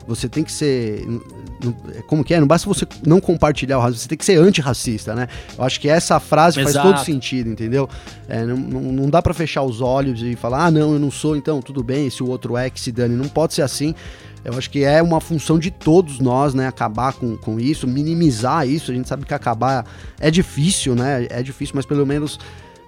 Você 0.07 0.29
tem 0.29 0.45
que 0.45 0.53
ser. 0.53 1.05
n- 1.07 1.21
Como 2.07 2.23
que 2.25 2.33
é? 2.35 2.41
Não 2.41 2.47
basta 2.47 2.69
você 2.69 2.87
não 3.07 3.21
compartilhar 3.21 3.79
o 3.79 3.81
racismo, 3.81 4.03
você 4.03 4.09
tem 4.09 4.19
que 4.19 4.25
ser 4.25 4.37
antirracista, 4.39 5.15
né? 5.15 5.29
Eu 5.59 5.65
acho 5.65 5.81
que 5.81 5.89
essa 5.89 6.19
frase 6.21 6.61
Exato. 6.61 6.89
faz 6.89 6.95
todo 6.97 7.05
sentido, 7.05 7.51
entendeu? 7.51 7.89
É, 8.29 8.45
não, 8.45 8.57
não, 8.57 8.81
não 8.93 9.11
dá 9.11 9.21
pra 9.21 9.35
fechar 9.35 9.63
os 9.63 9.81
olhos 9.81 10.23
e 10.23 10.37
falar, 10.37 10.67
ah, 10.67 10.71
não, 10.71 10.93
eu 10.95 10.99
não 10.99 11.11
sou, 11.11 11.37
então 11.37 11.61
tudo 11.61 11.83
bem, 11.83 12.09
se 12.11 12.23
o 12.23 12.29
outro 12.29 12.57
é, 12.57 12.71
que 12.71 12.81
se 12.81 12.93
dane. 12.93 13.15
Não 13.17 13.29
pode 13.29 13.55
ser 13.55 13.63
assim. 13.63 13.95
Eu 14.45 14.55
acho 14.55 14.71
que 14.71 14.85
é 14.85 15.03
uma 15.03 15.21
função 15.21 15.59
de 15.59 15.71
todos 15.71 16.19
nós, 16.19 16.55
né? 16.55 16.67
Acabar 16.67 17.13
com, 17.13 17.37
com 17.37 17.61
isso, 17.61 17.87
minimizar 17.87 18.67
isso. 18.67 18.91
A 18.91 18.95
gente 18.95 19.09
sabe 19.09 19.27
que 19.27 19.35
acabar 19.35 19.85
é 20.19 20.31
difícil, 20.31 20.95
né? 20.95 21.27
É 21.31 21.43
difícil, 21.43 21.75
mas 21.77 21.85
pelo 21.85 22.07
menos 22.07 22.39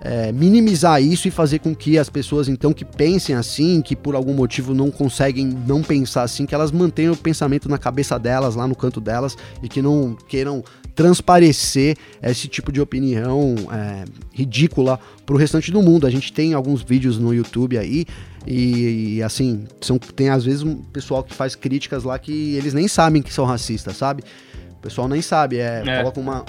é, 0.04 0.32
minimizar 0.32 1.00
isso 1.00 1.28
e 1.28 1.30
fazer 1.30 1.60
com 1.60 1.74
que 1.74 1.96
as 1.96 2.08
pessoas, 2.08 2.48
então, 2.48 2.72
que 2.72 2.84
pensem 2.84 3.36
assim, 3.36 3.80
que 3.80 3.94
por 3.94 4.16
algum 4.16 4.34
motivo 4.34 4.74
não 4.74 4.90
conseguem 4.90 5.46
não 5.46 5.80
pensar 5.80 6.22
assim, 6.22 6.44
que 6.44 6.54
elas 6.54 6.72
mantenham 6.72 7.12
o 7.12 7.16
pensamento 7.16 7.68
na 7.68 7.78
cabeça 7.78 8.18
delas, 8.18 8.56
lá 8.56 8.66
no 8.66 8.74
canto 8.74 9.00
delas, 9.00 9.38
e 9.62 9.68
que 9.68 9.80
não 9.80 10.16
queiram 10.26 10.64
transparecer 10.94 11.96
esse 12.22 12.48
tipo 12.48 12.70
de 12.72 12.80
opinião 12.80 13.54
é, 13.72 14.04
ridícula 14.32 14.98
pro 15.26 15.36
restante 15.36 15.70
do 15.70 15.82
mundo. 15.82 16.06
A 16.06 16.10
gente 16.10 16.32
tem 16.32 16.54
alguns 16.54 16.82
vídeos 16.82 17.18
no 17.18 17.32
YouTube 17.34 17.78
aí. 17.78 18.04
E, 18.46 19.16
e, 19.18 19.22
assim, 19.22 19.66
são, 19.80 19.98
tem 19.98 20.28
às 20.28 20.44
vezes 20.44 20.62
um 20.62 20.76
pessoal 20.76 21.22
que 21.22 21.32
faz 21.32 21.54
críticas 21.54 22.02
lá 22.02 22.18
que 22.18 22.54
eles 22.56 22.74
nem 22.74 22.88
sabem 22.88 23.22
que 23.22 23.32
são 23.32 23.44
racistas, 23.44 23.96
sabe? 23.96 24.24
O 24.72 24.82
pessoal 24.82 25.06
nem 25.08 25.22
sabe, 25.22 25.58
é, 25.58 25.82
É. 25.86 25.98
coloca 25.98 26.18
uma, 26.18 26.44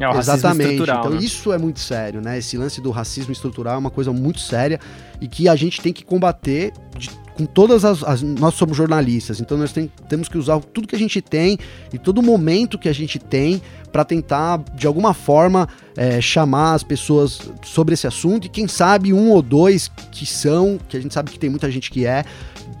É 0.00 0.08
o 0.08 0.16
Exatamente. 0.16 0.80
Então 0.80 1.10
né? 1.10 1.18
isso 1.20 1.52
é 1.52 1.58
muito 1.58 1.80
sério, 1.80 2.20
né? 2.22 2.38
Esse 2.38 2.56
lance 2.56 2.80
do 2.80 2.90
racismo 2.90 3.32
estrutural 3.32 3.74
é 3.74 3.78
uma 3.78 3.90
coisa 3.90 4.12
muito 4.12 4.38
séria 4.40 4.78
e 5.20 5.26
que 5.28 5.48
a 5.48 5.56
gente 5.56 5.80
tem 5.80 5.92
que 5.92 6.04
combater 6.04 6.72
de- 6.96 7.10
com 7.38 7.46
todas 7.46 7.84
as, 7.84 8.02
as- 8.02 8.20
Nós 8.22 8.54
somos 8.54 8.76
jornalistas, 8.76 9.40
então 9.40 9.56
nós 9.56 9.72
tem- 9.72 9.90
temos 10.08 10.28
que 10.28 10.36
usar 10.36 10.58
tudo 10.60 10.86
que 10.88 10.96
a 10.96 10.98
gente 10.98 11.22
tem 11.22 11.56
e 11.92 11.98
todo 11.98 12.20
momento 12.20 12.76
que 12.78 12.88
a 12.88 12.92
gente 12.92 13.18
tem 13.18 13.62
para 13.92 14.04
tentar, 14.04 14.60
de 14.74 14.86
alguma 14.86 15.14
forma, 15.14 15.66
é, 15.96 16.20
chamar 16.20 16.74
as 16.74 16.82
pessoas 16.82 17.40
sobre 17.64 17.94
esse 17.94 18.06
assunto 18.06 18.46
e 18.46 18.48
quem 18.50 18.66
sabe 18.68 19.12
um 19.12 19.30
ou 19.30 19.40
dois 19.40 19.88
que 20.12 20.26
são, 20.26 20.78
que 20.88 20.96
a 20.96 21.00
gente 21.00 21.14
sabe 21.14 21.30
que 21.30 21.38
tem 21.38 21.48
muita 21.48 21.70
gente 21.70 21.90
que 21.90 22.04
é, 22.04 22.24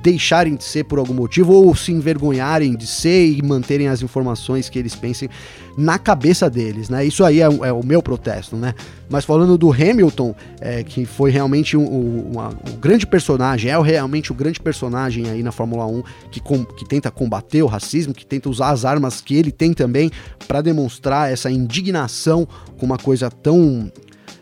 deixarem 0.02 0.54
de 0.54 0.64
ser 0.64 0.84
por 0.84 0.98
algum 0.98 1.14
motivo 1.14 1.52
ou 1.52 1.74
se 1.74 1.92
envergonharem 1.92 2.76
de 2.76 2.86
ser 2.86 3.26
e 3.32 3.42
manterem 3.42 3.88
as 3.88 4.02
informações 4.02 4.68
que 4.68 4.78
eles 4.78 4.94
pensem 4.94 5.28
na 5.76 5.98
cabeça 5.98 6.48
deles, 6.50 6.88
né? 6.88 7.04
Isso 7.04 7.24
aí 7.24 7.40
é, 7.40 7.44
é 7.44 7.72
o 7.72 7.84
meu 7.84 8.02
protesto, 8.02 8.56
né? 8.56 8.74
Mas 9.08 9.24
falando 9.24 9.56
do 9.56 9.72
Hamilton, 9.72 10.34
é, 10.60 10.82
que 10.82 11.04
foi 11.06 11.30
realmente 11.30 11.76
um, 11.76 11.82
um- 11.84 12.38
um 12.38 12.76
grande 12.80 13.06
personagem, 13.06 13.70
é 13.70 13.80
realmente 13.80 14.32
o 14.32 14.34
grande 14.34 14.60
personagem 14.60 15.28
aí 15.30 15.42
na 15.42 15.52
Fórmula 15.52 15.86
1 15.86 16.02
que, 16.30 16.40
com- 16.40 16.64
que 16.64 16.84
tenta 16.84 17.10
combater 17.10 17.62
o 17.62 17.66
racismo, 17.66 18.12
que 18.12 18.26
tenta 18.26 18.48
usar 18.48 18.70
as 18.70 18.84
armas 18.84 19.20
que 19.20 19.36
ele 19.36 19.52
tem 19.52 19.72
também 19.72 20.10
para 20.46 20.60
demonstrar 20.60 21.30
essa 21.32 21.50
indignação 21.50 22.46
com 22.76 22.86
uma 22.86 22.98
coisa 22.98 23.30
tão 23.30 23.90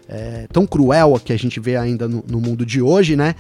é, 0.09 0.47
tão 0.53 0.67
cruel 0.67 1.21
que 1.25 1.33
a 1.33 1.37
gente 1.39 1.59
vê 1.61 1.77
ainda 1.77 2.07
no, 2.09 2.25
no 2.29 2.41
mundo 2.41 2.65
de 2.65 2.81
hoje, 2.81 3.17
né? 3.17 3.35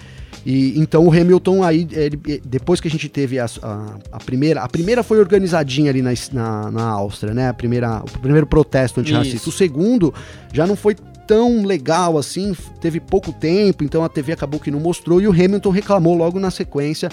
E 0.45 0.79
então 0.79 1.05
o 1.07 1.11
Hamilton 1.11 1.63
aí, 1.63 1.87
ele- 1.93 2.21
depois 2.45 2.81
que 2.81 2.87
a 2.89 2.91
gente 2.91 3.09
teve 3.09 3.39
a, 3.39 3.47
a- 3.63 3.95
a 4.13 4.19
primeira, 4.19 4.63
a 4.63 4.69
primeira 4.69 5.03
foi 5.03 5.19
organizadinha 5.19 5.91
ali 5.91 6.03
na, 6.03 6.13
na, 6.33 6.71
na 6.71 6.85
Áustria, 6.85 7.33
né? 7.35 7.49
A 7.49 7.55
primeira, 7.55 8.03
o 8.03 8.19
primeiro 8.21 8.47
protesto 8.47 9.01
antirracista. 9.01 9.37
Isso. 9.37 9.49
O 9.51 9.53
segundo 9.53 10.13
já 10.53 10.67
não 10.67 10.77
foi 10.77 10.95
tão 11.27 11.65
legal 11.65 12.17
assim, 12.17 12.55
teve 12.81 13.01
pouco 13.01 13.33
tempo, 13.33 13.83
então 13.83 14.05
a 14.05 14.09
TV 14.09 14.33
acabou 14.33 14.61
que 14.61 14.71
não 14.71 14.79
mostrou 14.79 15.21
e 15.21 15.27
o 15.27 15.33
Hamilton 15.33 15.71
reclamou 15.71 16.15
logo 16.17 16.39
na 16.39 16.51
sequência. 16.53 17.09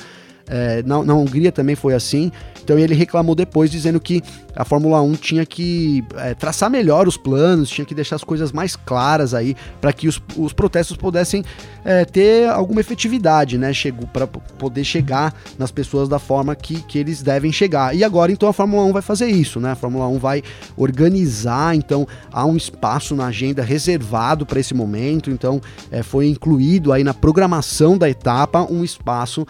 É, 0.48 0.84
na, 0.84 1.04
na 1.04 1.14
Hungria 1.14 1.52
também 1.52 1.76
foi 1.76 1.94
assim. 1.94 2.32
Então 2.64 2.80
ele 2.80 2.94
reclamou 2.94 3.36
depois, 3.36 3.70
dizendo 3.70 4.00
que 4.00 4.22
a 4.56 4.64
Fórmula 4.64 5.02
1 5.02 5.14
tinha 5.16 5.46
que 5.46 6.04
é, 6.16 6.34
traçar 6.34 6.70
melhor 6.70 7.08
os 7.08 7.18
planos, 7.18 7.70
tinha 7.70 7.84
que 7.84 7.94
deixar 7.94 8.16
as 8.16 8.24
coisas 8.24 8.52
mais 8.52 8.76
claras 8.76 9.34
aí, 9.34 9.56
para 9.82 9.92
que 9.92 10.08
os, 10.08 10.22
os 10.38 10.54
protestos 10.54 10.96
pudessem 10.96 11.44
é, 11.84 12.06
ter 12.06 12.50
alguma 12.50 12.80
efetividade, 12.80 13.58
né? 13.58 13.74
Chegou 13.74 14.08
para 14.08 14.28
poder 14.28 14.84
chegar 14.86 15.34
nas 15.58 15.72
pessoas 15.72 16.08
da 16.08 16.20
forma 16.20 16.56
que, 16.56 16.82
que 16.84 16.98
eles 16.98 17.22
devem 17.22 17.52
chegar. 17.52 17.96
E 17.96 18.04
agora 18.04 18.32
então 18.32 18.48
a 18.48 18.54
Fórmula 18.54 18.84
1 18.86 18.94
vai 18.94 19.02
fazer 19.02 19.28
isso, 19.28 19.60
né? 19.60 19.72
A 19.72 19.76
Fórmula 19.76 20.08
1 20.08 20.20
vai 20.20 20.42
organizar, 20.78 21.76
então 21.76 22.08
há 22.32 22.46
um 22.46 22.56
espaço 22.56 23.16
na 23.16 23.26
agenda 23.26 23.62
reservado 23.62 24.46
para 24.46 24.60
esse 24.60 24.74
momento, 24.74 25.30
então 25.30 25.60
é, 25.92 26.02
foi 26.02 26.28
incluído 26.28 26.94
aí 26.94 27.04
na 27.04 27.14
programação 27.14 27.98
da 27.98 28.10
etapa 28.10 28.66
um 28.70 28.84
espaço 28.84 29.46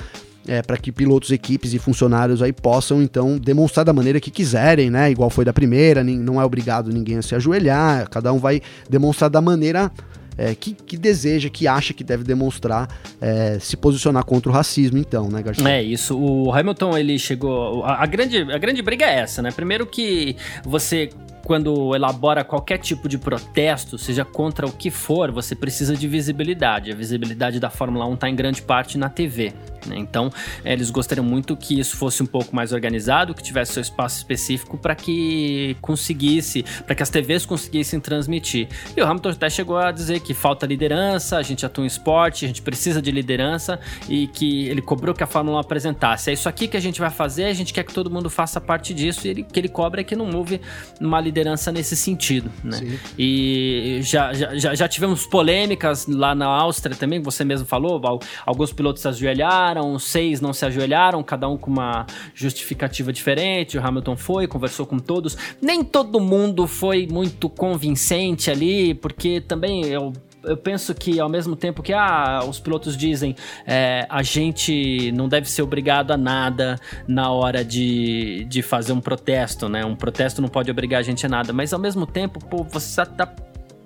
é, 0.47 0.61
para 0.61 0.77
que 0.77 0.91
pilotos, 0.91 1.31
equipes 1.31 1.73
e 1.73 1.79
funcionários 1.79 2.41
aí 2.41 2.51
possam 2.51 3.01
então 3.01 3.37
demonstrar 3.37 3.85
da 3.85 3.93
maneira 3.93 4.19
que 4.19 4.31
quiserem, 4.31 4.89
né? 4.89 5.11
Igual 5.11 5.29
foi 5.29 5.45
da 5.45 5.53
primeira, 5.53 6.03
não 6.03 6.41
é 6.41 6.45
obrigado 6.45 6.91
ninguém 6.91 7.17
a 7.17 7.21
se 7.21 7.35
ajoelhar, 7.35 8.09
cada 8.09 8.31
um 8.33 8.39
vai 8.39 8.61
demonstrar 8.89 9.29
da 9.29 9.41
maneira 9.41 9.91
é, 10.37 10.55
que, 10.55 10.73
que, 10.73 10.97
deseja, 10.97 11.49
que 11.49 11.67
acha 11.67 11.93
que 11.93 12.03
deve 12.03 12.23
demonstrar 12.23 12.87
é, 13.21 13.57
se 13.59 13.77
posicionar 13.77 14.23
contra 14.25 14.49
o 14.51 14.53
racismo, 14.53 14.97
então, 14.97 15.29
né, 15.29 15.41
Garcia? 15.41 15.67
É 15.69 15.81
isso. 15.81 16.17
O 16.17 16.51
Hamilton 16.51 16.97
ele 16.97 17.19
chegou. 17.19 17.83
A, 17.83 18.03
a, 18.03 18.05
grande, 18.05 18.37
a 18.51 18.57
grande 18.57 18.81
briga 18.81 19.05
é 19.05 19.19
essa, 19.19 19.41
né? 19.41 19.51
Primeiro 19.51 19.85
que 19.85 20.35
você 20.65 21.09
quando 21.45 21.93
elabora 21.93 22.43
qualquer 22.43 22.77
tipo 22.77 23.09
de 23.09 23.17
protesto, 23.17 23.97
seja 23.97 24.23
contra 24.23 24.65
o 24.65 24.71
que 24.71 24.89
for, 24.89 25.31
você 25.31 25.53
precisa 25.55 25.95
de 25.95 26.07
visibilidade. 26.07 26.91
A 26.91 26.95
visibilidade 26.95 27.59
da 27.59 27.69
Fórmula 27.69 28.05
1 28.07 28.13
está 28.13 28.29
em 28.29 28.35
grande 28.35 28.61
parte 28.61 28.97
na 28.97 29.09
TV. 29.09 29.53
Né? 29.85 29.97
Então, 29.97 30.31
é, 30.63 30.71
eles 30.71 30.89
gostariam 30.89 31.25
muito 31.25 31.57
que 31.57 31.77
isso 31.77 31.97
fosse 31.97 32.23
um 32.23 32.25
pouco 32.25 32.55
mais 32.55 32.71
organizado, 32.71 33.33
que 33.33 33.43
tivesse 33.43 33.73
seu 33.73 33.81
espaço 33.81 34.17
específico 34.17 34.77
para 34.77 34.95
que 34.95 35.75
conseguisse, 35.81 36.63
para 36.85 36.95
que 36.95 37.03
as 37.03 37.09
TVs 37.09 37.45
conseguissem 37.45 37.99
transmitir. 37.99 38.69
E 38.95 39.01
o 39.01 39.05
Hamilton 39.05 39.29
até 39.29 39.49
chegou 39.49 39.77
a 39.77 39.91
dizer 39.91 40.21
que 40.21 40.33
falta 40.33 40.65
liderança, 40.65 41.37
a 41.37 41.43
gente 41.43 41.65
atua 41.65 41.83
em 41.83 41.87
esporte, 41.87 42.45
a 42.45 42.47
gente 42.47 42.61
precisa 42.61 43.01
de 43.01 43.11
liderança 43.11 43.79
e 44.07 44.27
que 44.27 44.67
ele 44.69 44.81
cobrou 44.81 45.13
que 45.13 45.23
a 45.23 45.27
Fórmula 45.27 45.57
1 45.57 45.59
apresentasse. 45.59 46.29
É 46.29 46.33
isso 46.33 46.47
aqui 46.47 46.69
que 46.69 46.77
a 46.77 46.79
gente 46.79 47.01
vai 47.01 47.09
fazer, 47.09 47.45
a 47.45 47.53
gente 47.53 47.73
quer 47.73 47.83
que 47.83 47.93
todo 47.93 48.09
mundo 48.09 48.29
faça 48.29 48.61
parte 48.61 48.93
disso 48.93 49.27
e 49.27 49.29
ele, 49.29 49.43
que 49.43 49.59
ele 49.59 49.67
cobra 49.67 49.99
é 49.99 50.03
que 50.03 50.15
não 50.15 50.29
houve 50.35 50.61
uma 51.01 51.19
liderança 51.19 51.32
nesse 51.71 51.95
sentido. 51.95 52.51
Né? 52.63 52.97
E 53.17 53.99
já, 54.03 54.33
já, 54.33 54.75
já 54.75 54.87
tivemos 54.87 55.25
polêmicas 55.25 56.07
lá 56.07 56.33
na 56.33 56.45
Áustria 56.45 56.95
também, 56.95 57.21
você 57.21 57.43
mesmo 57.43 57.65
falou, 57.65 58.01
alguns 58.45 58.71
pilotos 58.71 59.01
se 59.01 59.07
ajoelharam 59.07 59.33
ajoelharam, 59.33 59.99
seis 59.99 60.41
não 60.41 60.53
se 60.53 60.65
ajoelharam, 60.65 61.23
cada 61.23 61.47
um 61.47 61.57
com 61.57 61.69
uma 61.69 62.05
justificativa 62.33 63.11
diferente. 63.11 63.77
O 63.77 63.85
Hamilton 63.85 64.15
foi, 64.15 64.47
conversou 64.47 64.85
com 64.85 64.99
todos. 64.99 65.37
Nem 65.61 65.83
todo 65.83 66.19
mundo 66.19 66.67
foi 66.67 67.07
muito 67.09 67.49
convincente 67.49 68.49
ali, 68.49 68.93
porque 68.93 69.41
também 69.41 69.85
eu 69.85 70.13
eu 70.43 70.57
penso 70.57 70.93
que 70.93 71.19
ao 71.19 71.29
mesmo 71.29 71.55
tempo 71.55 71.81
que 71.81 71.93
ah, 71.93 72.41
os 72.47 72.59
pilotos 72.59 72.97
dizem 72.97 73.35
é, 73.65 74.05
a 74.09 74.21
gente 74.21 75.11
não 75.13 75.27
deve 75.27 75.49
ser 75.49 75.61
obrigado 75.61 76.11
a 76.11 76.17
nada 76.17 76.79
na 77.07 77.31
hora 77.31 77.63
de, 77.63 78.45
de 78.45 78.61
fazer 78.61 78.93
um 78.93 79.01
protesto, 79.01 79.69
né? 79.69 79.85
Um 79.85 79.95
protesto 79.95 80.41
não 80.41 80.49
pode 80.49 80.69
obrigar 80.69 80.99
a 80.99 81.03
gente 81.03 81.25
a 81.25 81.29
nada, 81.29 81.53
mas 81.53 81.73
ao 81.73 81.79
mesmo 81.79 82.05
tempo, 82.05 82.39
pô, 82.39 82.63
você 82.63 83.05
tá 83.05 83.25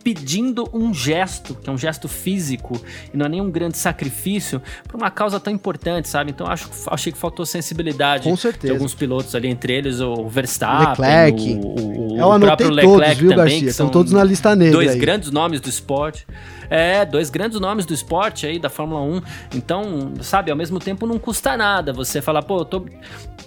pedindo 0.08 0.70
um 0.72 0.93
gesto, 0.93 1.54
que 1.54 1.70
é 1.70 1.74
um 1.74 1.78
gesto 1.78 2.08
físico, 2.08 2.82
e 3.13 3.17
não 3.17 3.26
é 3.26 3.30
nenhum 3.30 3.52
grande 3.52 3.78
sacrifício, 3.78 4.62
para 4.88 4.96
uma 4.96 5.12
causa 5.12 5.38
tão 5.38 5.52
importante, 5.52 6.08
sabe? 6.08 6.32
Então 6.32 6.48
acho, 6.48 6.70
achei 6.88 7.12
que 7.12 7.17
faltou 7.17 7.46
sensibilidade 7.46 8.24
Com 8.24 8.38
certeza. 8.38 8.67
de 8.67 8.72
alguns 8.72 8.96
pilotos 8.96 9.36
ali, 9.36 9.50
entre 9.50 9.74
eles 9.74 10.00
o 10.00 10.30
Verstappen, 10.30 11.06
Leclerc. 11.06 11.60
o, 11.62 12.13
o, 12.13 12.17
Eu 12.17 12.30
o 12.30 12.39
próprio 12.39 12.70
Leclerc 12.70 13.00
todos, 13.02 13.17
viu, 13.17 13.30
também, 13.32 13.54
Garcia? 13.56 13.74
São 13.74 13.89
todos 13.89 14.13
na 14.13 14.24
lista 14.24 14.56
negra. 14.56 14.76
Dois 14.76 14.91
aí. 14.91 14.98
grandes 14.98 15.30
nomes 15.30 15.60
do 15.60 15.67
esporte. 15.67 16.26
É, 16.70 17.04
dois 17.04 17.30
grandes 17.30 17.60
nomes 17.60 17.86
do 17.86 17.93
esporte 17.93 18.46
aí, 18.46 18.60
da 18.60 18.70
Fórmula 18.70 19.02
1. 19.02 19.22
Então, 19.56 20.13
sabe, 20.22 20.52
ao 20.52 20.56
mesmo 20.56 20.80
tempo 20.80 21.06
não 21.06 21.20
custa 21.20 21.58
nada 21.58 21.91
você 21.91 22.22
falar, 22.22 22.43
pô, 22.43 22.60
eu 22.60 22.65
tô... 22.65 22.86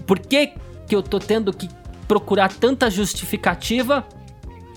por 0.06 0.18
que, 0.18 0.52
que 0.86 0.94
eu 0.94 1.02
tô 1.02 1.18
tendo 1.18 1.54
que 1.54 1.70
procurar 2.06 2.52
tanta 2.52 2.90
justificativa 2.90 4.04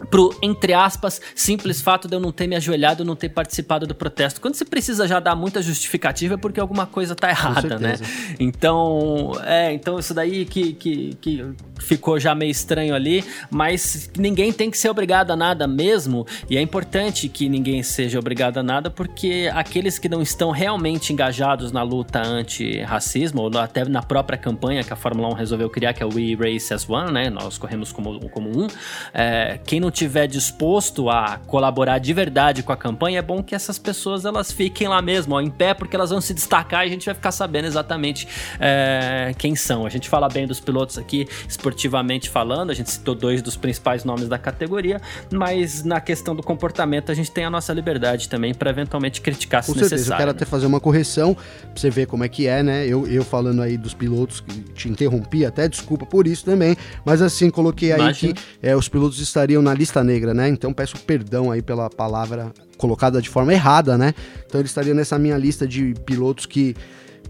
pro, 0.09 0.35
entre 0.41 0.73
aspas, 0.73 1.21
simples 1.35 1.81
fato 1.81 2.07
de 2.07 2.15
eu 2.15 2.19
não 2.19 2.31
ter 2.31 2.47
me 2.47 2.55
ajoelhado, 2.55 3.03
não 3.05 3.15
ter 3.15 3.29
participado 3.29 3.85
do 3.85 3.95
protesto. 3.95 4.41
Quando 4.41 4.55
você 4.55 4.65
precisa 4.65 5.07
já 5.07 5.19
dar 5.19 5.35
muita 5.35 5.61
justificativa 5.61 6.35
é 6.35 6.37
porque 6.37 6.59
alguma 6.59 6.85
coisa 6.85 7.15
tá 7.15 7.29
errada, 7.29 7.77
né? 7.79 7.95
Então, 8.39 9.33
é, 9.45 9.73
então 9.73 9.99
isso 9.99 10.13
daí 10.13 10.45
que, 10.45 10.73
que, 10.73 11.17
que 11.21 11.45
ficou 11.79 12.19
já 12.19 12.33
meio 12.33 12.51
estranho 12.51 12.95
ali, 12.95 13.23
mas 13.49 14.09
ninguém 14.17 14.51
tem 14.51 14.71
que 14.71 14.77
ser 14.77 14.89
obrigado 14.89 15.31
a 15.31 15.35
nada 15.35 15.67
mesmo, 15.67 16.25
e 16.49 16.57
é 16.57 16.61
importante 16.61 17.27
que 17.27 17.49
ninguém 17.49 17.83
seja 17.83 18.19
obrigado 18.19 18.57
a 18.57 18.63
nada, 18.63 18.89
porque 18.89 19.49
aqueles 19.53 19.99
que 19.99 20.09
não 20.09 20.21
estão 20.21 20.51
realmente 20.51 21.11
engajados 21.13 21.71
na 21.71 21.83
luta 21.83 22.21
anti-racismo, 22.21 23.41
ou 23.41 23.57
até 23.57 23.85
na 23.85 24.01
própria 24.01 24.37
campanha 24.37 24.83
que 24.83 24.93
a 24.93 24.95
Fórmula 24.95 25.29
1 25.29 25.33
resolveu 25.33 25.69
criar, 25.69 25.93
que 25.93 26.01
é 26.01 26.05
o 26.05 26.09
We 26.13 26.35
Race 26.39 26.73
as 26.73 26.89
One, 26.89 27.11
né? 27.11 27.29
Nós 27.29 27.57
corremos 27.57 27.91
como, 27.91 28.29
como 28.29 28.49
um, 28.49 28.67
é, 29.13 29.59
quem 29.65 29.79
não 29.79 29.91
tiver 29.93 30.27
disposto 30.27 31.09
a 31.09 31.39
colaborar 31.45 31.99
de 31.99 32.11
verdade 32.13 32.63
com 32.63 32.73
a 32.73 32.77
campanha, 32.77 33.19
é 33.19 33.21
bom 33.21 33.43
que 33.43 33.53
essas 33.53 33.77
pessoas 33.77 34.25
elas 34.25 34.51
fiquem 34.51 34.87
lá 34.87 35.01
mesmo, 35.01 35.35
ó, 35.35 35.41
em 35.41 35.49
pé, 35.49 35.73
porque 35.73 35.95
elas 35.95 36.09
vão 36.09 36.19
se 36.19 36.33
destacar 36.33 36.83
e 36.83 36.87
a 36.87 36.89
gente 36.89 37.05
vai 37.05 37.13
ficar 37.13 37.31
sabendo 37.31 37.65
exatamente 37.65 38.27
é, 38.59 39.33
quem 39.37 39.55
são. 39.55 39.85
A 39.85 39.89
gente 39.89 40.09
fala 40.09 40.27
bem 40.27 40.47
dos 40.47 40.59
pilotos 40.59 40.97
aqui, 40.97 41.27
esportivamente 41.47 42.29
falando, 42.29 42.71
a 42.71 42.73
gente 42.73 42.89
citou 42.89 43.13
dois 43.13 43.41
dos 43.41 43.55
principais 43.55 44.03
nomes 44.03 44.27
da 44.27 44.37
categoria, 44.37 44.99
mas 45.31 45.83
na 45.83 46.01
questão 46.01 46.35
do 46.35 46.41
comportamento 46.41 47.11
a 47.11 47.15
gente 47.15 47.31
tem 47.31 47.45
a 47.45 47.49
nossa 47.49 47.71
liberdade 47.71 48.27
também 48.27 48.53
para 48.53 48.71
eventualmente 48.71 49.21
criticar 49.21 49.63
se 49.63 49.67
Com 49.67 49.73
certeza, 49.73 49.95
necessário. 49.95 50.21
Eu 50.21 50.25
quero 50.25 50.31
até 50.31 50.45
fazer 50.45 50.65
uma 50.65 50.79
correção 50.79 51.35
pra 51.35 51.43
você 51.75 51.89
ver 51.89 52.07
como 52.07 52.23
é 52.23 52.29
que 52.29 52.47
é, 52.47 52.63
né? 52.63 52.87
Eu, 52.87 53.07
eu 53.07 53.23
falando 53.23 53.61
aí 53.61 53.77
dos 53.77 53.93
pilotos 53.93 54.41
que 54.41 54.61
te 54.73 54.89
interrompi, 54.89 55.45
até 55.45 55.67
desculpa 55.67 56.05
por 56.05 56.25
isso 56.25 56.43
também, 56.43 56.75
mas 57.05 57.21
assim, 57.21 57.49
coloquei 57.49 57.91
aí 57.91 57.99
Imagina. 57.99 58.33
que 58.33 58.41
é, 58.61 58.75
os 58.75 58.89
pilotos 58.89 59.19
estariam 59.19 59.61
na 59.61 59.73
lista 59.73 59.82
negra, 60.03 60.33
né? 60.33 60.47
Então 60.47 60.71
peço 60.71 60.97
perdão 60.99 61.51
aí 61.51 61.61
pela 61.61 61.89
palavra 61.89 62.51
colocada 62.77 63.21
de 63.21 63.29
forma 63.29 63.53
errada, 63.53 63.97
né? 63.97 64.13
Então 64.45 64.61
ele 64.61 64.67
estaria 64.67 64.93
nessa 64.93 65.17
minha 65.17 65.37
lista 65.37 65.67
de 65.67 65.93
pilotos 66.05 66.45
que 66.45 66.75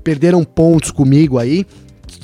perderam 0.04 0.44
pontos 0.44 0.92
comigo 0.92 1.39
aí 1.39 1.66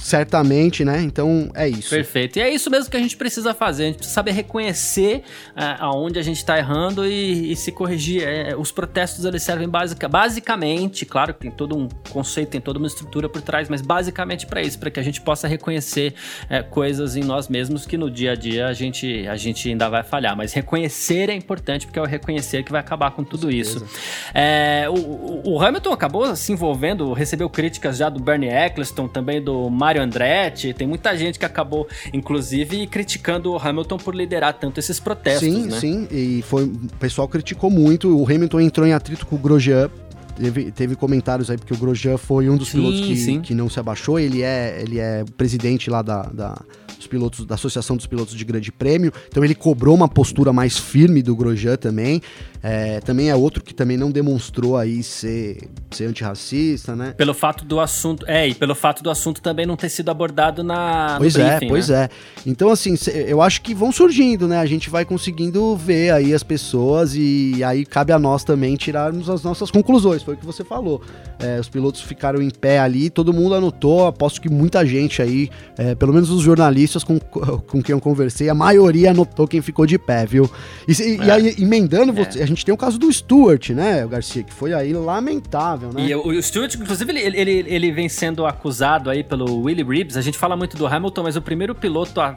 certamente, 0.02 0.86
né? 0.86 1.02
Então 1.02 1.52
é 1.54 1.68
isso. 1.68 1.90
Perfeito. 1.90 2.40
E 2.40 2.42
é 2.42 2.50
isso 2.50 2.70
mesmo 2.70 2.90
que 2.90 2.98
a 2.98 3.00
gente 3.00 3.18
precisa 3.18 3.54
fazer. 3.54 3.84
A 3.84 3.88
gente 3.88 3.98
precisa 3.98 4.16
saber 4.16 4.32
reconhecer 4.32 5.24
é, 5.56 5.76
aonde 5.80 6.18
a 6.18 6.22
gente 6.22 6.38
está 6.38 6.58
errando 6.58 7.06
e, 7.06 7.52
e, 7.52 7.56
se 7.56 7.72
corrigir. 7.72 8.24
É, 8.24 8.56
os 8.56 8.72
protestos 8.72 9.26
eles 9.26 9.44
servem 9.44 9.68
basic, 9.68 10.08
basicamente, 10.08 11.06
claro 11.06 11.34
que 11.34 11.42
tem 11.42 11.52
todo 11.52 11.78
um 11.78 11.90
conceito, 12.10 12.50
tem 12.50 12.62
toda 12.62 12.80
uma 12.80 12.88
estrutura 12.88 13.28
por 13.28 13.42
trás, 13.42 13.68
mas 13.68 13.82
basicamente 13.82 14.48
para 14.48 14.62
isso, 14.62 14.80
para 14.80 14.90
que 14.90 15.00
a 15.00 15.04
gente 15.04 15.22
possa 15.22 15.48
reconhecer 15.48 16.14
é, 16.50 16.64
coisas 16.64 17.16
em 17.16 17.24
nós 17.24 17.48
mesmos 17.48 17.86
que 17.86 17.98
no 17.98 18.10
dia 18.10 18.32
a 18.32 18.36
dia 18.36 18.68
a 18.68 18.74
gente, 18.74 19.28
a 19.28 19.36
gente 19.36 19.70
ainda 19.70 19.90
vai 19.90 20.04
falhar. 20.04 20.36
Mas 20.36 20.54
reconhecer 20.54 21.30
é 21.30 21.36
importante 21.36 21.86
porque 21.86 22.00
é 22.00 22.02
o 22.02 22.06
reconhecer 22.06 22.64
que 22.64 22.72
vai 22.72 22.80
acabar 22.80 23.12
com 23.12 23.24
tudo 23.24 23.50
com 23.50 23.52
isso. 23.52 23.86
É, 24.34 24.86
o, 24.90 25.54
o 25.54 25.62
Hamilton 25.62 25.92
acabou 25.92 26.36
se 26.36 26.52
envolvendo, 26.52 27.12
recebeu 27.14 27.50
críticas 27.50 27.98
já 27.98 28.10
do 28.10 28.22
Bernie 28.22 28.50
Eccleston, 28.50 29.08
também 29.08 29.42
do 29.42 29.70
Mário 29.80 30.02
Andretti, 30.02 30.74
tem 30.74 30.86
muita 30.86 31.18
gente 31.18 31.40
que 31.40 31.46
acabou, 31.46 31.88
inclusive, 32.14 32.86
criticando 32.86 33.54
o 33.54 33.58
Hamilton 33.58 33.98
por 33.98 34.14
liderar 34.14 34.54
tanto 34.54 34.78
esses 34.78 35.00
protestos, 35.00 35.48
sim, 35.48 35.68
né? 35.68 35.80
Sim, 35.80 36.08
e 36.12 36.42
foi, 36.42 36.66
o 36.66 36.90
pessoal 37.00 37.30
criticou 37.30 37.70
muito, 37.72 38.16
o 38.16 38.26
Hamilton 38.26 38.60
entrou 38.60 38.86
em 38.86 38.92
atrito 38.92 39.26
com 39.26 39.38
o 39.38 39.40
Grosjean, 39.40 39.90
teve, 40.36 40.72
teve 40.72 40.96
comentários 40.98 41.50
aí, 41.50 41.58
porque 41.58 41.74
o 41.74 41.78
Grosjean 41.78 42.18
foi 42.18 42.50
um 42.50 42.58
dos 42.58 42.68
sim, 42.68 42.78
pilotos 42.78 43.00
que, 43.00 43.40
que 43.40 43.54
não 43.54 43.70
se 43.70 43.80
abaixou, 43.80 44.20
ele 44.20 44.42
é, 44.42 44.82
ele 44.82 45.00
é 45.00 45.24
presidente 45.38 45.90
lá 45.90 46.02
da, 46.02 46.24
da 46.24 46.62
dos 47.00 47.08
pilotos 47.08 47.46
da 47.46 47.56
Associação 47.56 47.96
dos 47.96 48.06
Pilotos 48.06 48.36
de 48.36 48.44
Grande 48.44 48.72
Prêmio. 48.72 49.12
Então 49.30 49.44
ele 49.44 49.56
cobrou 49.56 49.96
uma 49.96 50.08
postura 50.08 50.52
mais 50.52 50.78
firme 50.78 51.24
do 51.24 51.36
Grosjean 51.36 51.78
também. 51.78 52.22
É, 52.62 53.00
também 53.00 53.30
é 53.30 53.36
outro 53.36 53.64
que 53.64 53.74
também 53.74 53.96
não 53.96 54.12
demonstrou 54.12 54.76
aí 54.76 55.02
ser, 55.02 55.70
ser 55.92 56.06
antirracista, 56.06 56.94
né? 56.94 57.14
Pelo 57.16 57.34
fato 57.34 57.64
do 57.64 57.80
assunto. 57.80 58.26
É, 58.28 58.48
e 58.48 58.54
pelo 58.54 58.76
fato 58.76 59.02
do 59.02 59.10
assunto 59.10 59.42
também 59.42 59.66
não 59.66 59.78
ter 59.78 59.88
sido 59.88 60.10
abordado 60.10 60.62
na. 60.62 61.16
Pois 61.18 61.38
é, 61.38 61.50
briefing, 61.52 61.66
é, 61.66 61.70
pois 61.70 61.90
né? 61.90 62.04
é. 62.04 62.10
Então, 62.46 62.70
assim, 62.70 62.96
eu 63.28 63.42
acho 63.42 63.62
que 63.62 63.74
vão 63.74 63.92
surgindo, 63.92 64.48
né? 64.48 64.60
A 64.60 64.66
gente 64.66 64.90
vai 64.90 65.06
conseguindo 65.06 65.76
ver 65.78 66.12
aí 66.12 66.34
as 66.34 66.44
pessoas 66.44 67.16
e 67.16 67.64
aí 67.64 67.86
cabe 67.86 68.12
a 68.12 68.20
nós 68.20 68.44
também 68.44 68.76
tirarmos 68.76 69.30
as 69.30 69.42
nossas 69.42 69.72
conclusões. 69.72 70.22
Foi 70.22 70.34
o 70.34 70.38
que 70.38 70.46
você 70.46 70.64
falou. 70.64 71.02
É, 71.40 71.60
os 71.60 71.70
pilotos 71.70 72.02
ficaram 72.02 72.42
em 72.42 72.50
pé 72.50 72.80
ali, 72.80 73.10
todo 73.10 73.32
mundo 73.32 73.56
anotou. 73.56 74.06
Aposto 74.06 74.42
que 74.42 74.50
muita 74.50 74.86
gente 74.86 75.22
aí, 75.22 75.50
é, 75.78 75.96
pelo 75.96 76.14
menos 76.14 76.30
os 76.30 76.42
jornalistas 76.42 77.06
com, 77.06 77.18
com 77.68 77.82
quem 77.82 77.94
eu 77.94 78.02
conversei, 78.02 78.50
a 78.50 78.54
maioria 78.54 79.12
anotou 79.12 79.48
quem 79.48 79.62
ficou 79.62 79.86
de 79.86 79.98
pé, 79.98 80.26
viu? 80.26 80.50
E, 80.86 80.92
e, 80.92 81.18
e 81.18 81.32
aí, 81.32 81.56
emendando, 81.58 82.12
você, 82.12 82.49
gente 82.50 82.66
tem 82.66 82.74
o 82.74 82.78
caso 82.78 82.98
do 82.98 83.12
Stuart, 83.12 83.70
né, 83.70 84.06
Garcia, 84.08 84.44
que 84.44 84.54
foi 84.54 84.74
aí 84.74 84.94
lamentável, 84.94 85.92
né? 85.94 86.08
E 86.08 86.16
o, 86.16 86.28
o 86.28 86.44
Stuart, 86.44 86.76
inclusive, 86.76 87.12
ele, 87.12 87.40
ele, 87.40 87.66
ele 87.68 87.92
vem 87.92 88.10
sendo 88.10 88.46
acusado 88.46 89.10
aí 89.10 89.24
pelo 89.24 89.62
Willie 89.62 89.84
Reeves. 89.84 90.18
A 90.18 90.22
gente 90.22 90.38
fala 90.38 90.56
muito 90.56 90.76
do 90.76 90.86
Hamilton, 90.86 91.24
mas 91.24 91.36
o 91.36 91.42
primeiro 91.42 91.74
piloto 91.74 92.20
a 92.20 92.36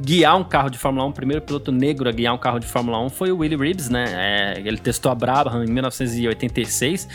guiar 0.00 0.36
um 0.36 0.44
carro 0.44 0.70
de 0.70 0.78
Fórmula 0.78 1.06
1, 1.06 1.08
o 1.08 1.12
primeiro 1.12 1.42
piloto 1.42 1.72
negro 1.72 2.08
a 2.08 2.12
guiar 2.12 2.34
um 2.34 2.38
carro 2.38 2.58
de 2.58 2.66
Fórmula 2.66 3.00
1 3.00 3.10
foi 3.10 3.32
o 3.32 3.38
Willie 3.38 3.58
Reeves, 3.58 3.88
né? 3.88 4.04
É, 4.08 4.62
ele 4.64 4.78
testou 4.78 5.10
a 5.10 5.14
Brabham 5.14 5.64
em 5.64 5.70
1986 5.70 7.08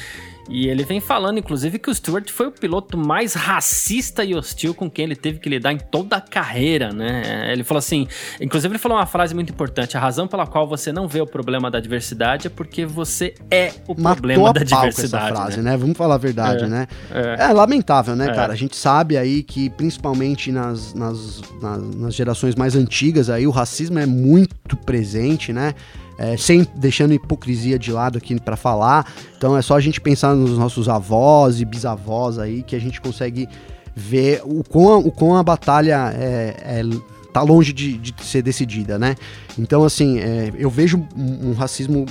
E 0.49 0.67
ele 0.67 0.83
vem 0.83 0.99
falando, 0.99 1.37
inclusive, 1.37 1.77
que 1.77 1.91
o 1.91 1.93
Stewart 1.93 2.27
foi 2.31 2.47
o 2.47 2.51
piloto 2.51 2.97
mais 2.97 3.35
racista 3.35 4.23
e 4.23 4.33
hostil 4.33 4.73
com 4.73 4.89
quem 4.89 5.05
ele 5.05 5.15
teve 5.15 5.37
que 5.37 5.47
lidar 5.47 5.71
em 5.71 5.77
toda 5.77 6.15
a 6.15 6.21
carreira, 6.21 6.91
né? 6.91 7.51
Ele 7.53 7.63
falou 7.63 7.77
assim, 7.77 8.07
inclusive 8.41 8.71
ele 8.71 8.79
falou 8.79 8.97
uma 8.97 9.05
frase 9.05 9.35
muito 9.35 9.51
importante: 9.53 9.95
a 9.95 9.99
razão 9.99 10.27
pela 10.27 10.47
qual 10.47 10.67
você 10.67 10.91
não 10.91 11.07
vê 11.07 11.21
o 11.21 11.27
problema 11.27 11.69
da 11.69 11.79
diversidade 11.79 12.47
é 12.47 12.49
porque 12.49 12.83
você 12.83 13.35
é 13.51 13.71
o 13.87 13.93
Matou 13.93 14.15
problema 14.17 14.51
da 14.51 14.63
diversidade. 14.63 15.25
essa 15.27 15.35
frase, 15.35 15.57
né? 15.61 15.71
né? 15.71 15.77
Vamos 15.77 15.95
falar 15.95 16.15
a 16.15 16.17
verdade, 16.17 16.63
É, 16.63 16.67
né? 16.67 16.87
é. 17.11 17.43
É 17.49 17.53
lamentável, 17.53 18.15
né, 18.15 18.29
É. 18.29 18.33
cara? 18.33 18.51
A 18.51 18.55
gente 18.55 18.75
sabe 18.75 19.17
aí 19.17 19.43
que, 19.43 19.69
principalmente 19.69 20.51
nas, 20.51 20.95
nas, 20.95 21.41
nas, 21.61 21.95
nas 21.95 22.15
gerações 22.15 22.55
mais 22.55 22.75
antigas, 22.75 23.29
aí 23.29 23.45
o 23.45 23.51
racismo 23.51 23.99
é 23.99 24.05
muito 24.07 24.75
presente, 24.77 25.53
né? 25.53 25.75
É, 26.21 26.35
sem 26.35 26.67
deixando 26.75 27.13
hipocrisia 27.13 27.79
de 27.79 27.93
lado 27.93 28.17
aqui 28.17 28.37
pra 28.41 28.57
falar. 28.57 29.09
Então 29.37 29.55
é 29.55 29.61
só 29.61 29.77
a 29.77 29.79
gente 29.79 30.01
pensar 30.01 30.35
nos 30.35 30.57
nossos 30.57 30.89
avós 30.89 31.61
e 31.61 31.65
bisavós 31.65 32.37
aí 32.37 32.61
que 32.61 32.75
a 32.75 32.79
gente 32.79 32.99
consegue 32.99 33.47
ver 33.95 34.41
o 34.43 34.61
quão, 34.63 34.89
a- 34.93 34.97
o 34.97 35.11
quão 35.11 35.37
a 35.37 35.43
batalha 35.43 36.11
é, 36.13 36.55
é- 36.81 36.83
tá 37.31 37.41
longe 37.41 37.71
de, 37.71 37.97
de 37.97 38.13
ser 38.21 38.41
decidida, 38.41 38.99
né? 38.99 39.15
Então, 39.57 39.83
assim, 39.85 40.19
é, 40.19 40.51
eu 40.57 40.69
vejo 40.69 40.97
um, 41.15 41.51
um 41.51 41.53
racismo 41.53 42.05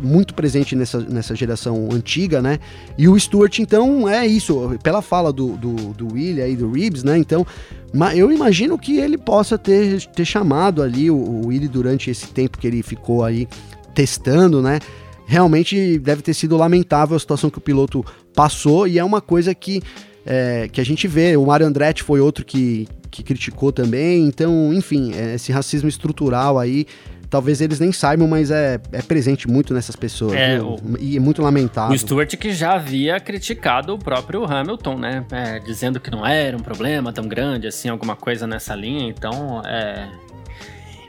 muito 0.00 0.34
presente 0.34 0.74
nessa, 0.74 1.00
nessa 1.00 1.34
geração 1.34 1.88
antiga, 1.92 2.42
né? 2.42 2.58
E 2.98 3.08
o 3.08 3.18
Stuart, 3.18 3.58
então, 3.58 4.08
é 4.08 4.26
isso. 4.26 4.76
Pela 4.82 5.00
fala 5.00 5.32
do, 5.32 5.56
do, 5.56 5.74
do 5.92 6.12
William 6.12 6.48
e 6.48 6.56
do 6.56 6.70
Reeves, 6.70 7.04
né? 7.04 7.16
Então, 7.16 7.46
eu 8.14 8.32
imagino 8.32 8.78
que 8.78 8.98
ele 8.98 9.16
possa 9.16 9.56
ter, 9.56 10.04
ter 10.06 10.24
chamado 10.24 10.82
ali 10.82 11.10
o, 11.10 11.16
o 11.16 11.46
Willie 11.46 11.68
durante 11.68 12.10
esse 12.10 12.26
tempo 12.28 12.58
que 12.58 12.66
ele 12.66 12.82
ficou 12.82 13.24
aí 13.24 13.46
testando, 13.94 14.60
né? 14.60 14.80
Realmente 15.26 15.98
deve 15.98 16.20
ter 16.22 16.34
sido 16.34 16.56
lamentável 16.56 17.16
a 17.16 17.20
situação 17.20 17.48
que 17.48 17.58
o 17.58 17.60
piloto 17.60 18.04
passou 18.34 18.86
e 18.86 18.98
é 18.98 19.04
uma 19.04 19.20
coisa 19.20 19.54
que, 19.54 19.80
é, 20.26 20.68
que 20.70 20.80
a 20.80 20.84
gente 20.84 21.06
vê. 21.08 21.36
O 21.36 21.46
Mario 21.46 21.66
Andretti 21.66 22.02
foi 22.02 22.20
outro 22.20 22.44
que, 22.44 22.86
que 23.10 23.22
criticou 23.22 23.72
também. 23.72 24.26
Então, 24.26 24.74
enfim, 24.74 25.12
é, 25.14 25.36
esse 25.36 25.50
racismo 25.52 25.88
estrutural 25.88 26.58
aí 26.58 26.84
talvez 27.34 27.60
eles 27.60 27.80
nem 27.80 27.90
saibam, 27.90 28.28
mas 28.28 28.48
é, 28.52 28.78
é 28.92 29.02
presente 29.02 29.48
muito 29.48 29.74
nessas 29.74 29.96
pessoas. 29.96 30.34
É, 30.34 30.60
o- 30.62 30.76
E 31.00 31.16
é 31.16 31.20
muito 31.20 31.42
lamentável. 31.42 31.92
O 31.92 31.98
Stewart 31.98 32.36
que 32.36 32.52
já 32.52 32.74
havia 32.74 33.18
criticado 33.18 33.92
o 33.92 33.98
próprio 33.98 34.44
Hamilton, 34.44 34.96
né? 34.98 35.24
É, 35.32 35.58
dizendo 35.58 35.98
que 35.98 36.12
não 36.12 36.24
era 36.24 36.56
um 36.56 36.60
problema 36.60 37.12
tão 37.12 37.26
grande, 37.26 37.66
assim, 37.66 37.88
alguma 37.88 38.14
coisa 38.14 38.46
nessa 38.46 38.72
linha. 38.76 39.08
Então, 39.08 39.60
é. 39.66 40.06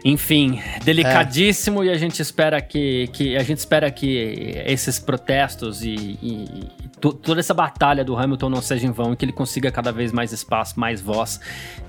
Enfim, 0.04 0.60
delicadíssimo 0.84 1.84
e 1.84 1.90
a 1.90 1.98
gente 1.98 2.22
espera 2.22 2.62
que, 2.62 3.08
que 3.14 3.36
a 3.36 3.42
gente 3.44 3.58
espera 3.60 3.90
que 3.92 4.54
esses 4.66 5.00
protestos 5.00 5.84
e, 5.84 6.18
e- 6.22 6.68
toda 7.14 7.40
essa 7.40 7.54
batalha 7.54 8.04
do 8.04 8.16
Hamilton 8.16 8.50
não 8.50 8.62
seja 8.62 8.86
em 8.88 8.92
vão 8.92 9.14
e 9.14 9.16
que 9.16 9.26
ele 9.26 9.32
consiga 9.34 9.72
cada 9.72 9.92
vez 9.92 10.12
mais 10.12 10.32
espaço, 10.32 10.80
mais 10.80 11.02
voz. 11.02 11.40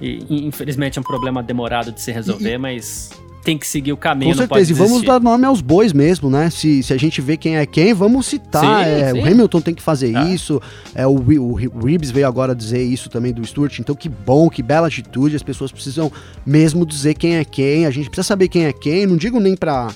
E, 0.01 0.25
e, 0.29 0.47
infelizmente 0.47 0.99
é 0.99 1.01
um 1.01 1.05
problema 1.05 1.43
demorado 1.43 1.93
de 1.93 2.01
se 2.01 2.11
resolver, 2.13 2.59
mas 2.59 3.11
tem 3.45 3.57
que 3.57 3.67
seguir 3.67 3.93
o 3.93 3.97
caminho. 3.97 4.33
Com 4.33 4.39
certeza, 4.39 4.73
e 4.73 4.75
vamos 4.75 5.03
dar 5.05 5.21
nome 5.21 5.45
aos 5.47 5.61
bois 5.61 5.93
mesmo, 5.93 6.29
né? 6.29 6.51
Se, 6.51 6.83
se 6.83 6.93
a 6.93 6.97
gente 6.97 7.21
vê 7.21 7.37
quem 7.37 7.57
é 7.57 7.65
quem, 7.65 7.95
vamos 7.95 8.27
citar. 8.27 8.85
Sim, 8.85 8.91
é, 8.91 9.13
sim. 9.13 9.21
O 9.21 9.25
Hamilton 9.25 9.61
tem 9.61 9.73
que 9.73 9.83
fazer 9.83 10.13
Tá. 10.13 10.25
isso. 10.25 10.61
É, 10.93 11.07
o, 11.07 11.13
o 11.13 11.53
Ri- 11.55 11.71
Reeves 11.85 12.11
veio 12.11 12.27
agora 12.27 12.57
dizer 12.57 12.83
isso 12.83 13.09
também 13.09 13.33
do 13.33 13.47
Stuart. 13.47 13.79
Então, 13.79 13.95
que 13.95 14.09
bom, 14.09 14.51
que 14.51 14.65
bela 14.65 14.89
atitude. 14.89 15.37
As 15.37 15.45
pessoas 15.45 15.71
precisam 15.71 16.11
mesmo 16.45 16.85
dizer 16.85 17.15
quem 17.15 17.37
é 17.37 17.45
quem. 17.45 17.87
A 17.87 17.91
gente 17.93 18.11
precisa 18.11 18.27
saber 18.27 18.49
quem 18.49 18.65
é 18.65 18.73
quem. 18.73 19.07
Não 19.07 19.17
digo 19.17 19.39
nem 19.39 19.55
pra 19.55 19.93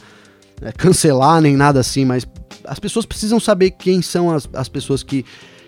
é, 0.62 0.72
cancelar 0.72 1.40
nem 1.40 1.56
nada 1.56 1.80
assim, 1.80 2.04
mas 2.04 2.26
as 2.64 2.78
pessoas 2.78 3.06
precisam 3.06 3.40
saber 3.40 3.70
quem 3.72 4.02
são 4.02 4.30
as, 4.30 4.48
as 4.52 4.68
pessoas 4.68 5.02
que. 5.02 5.24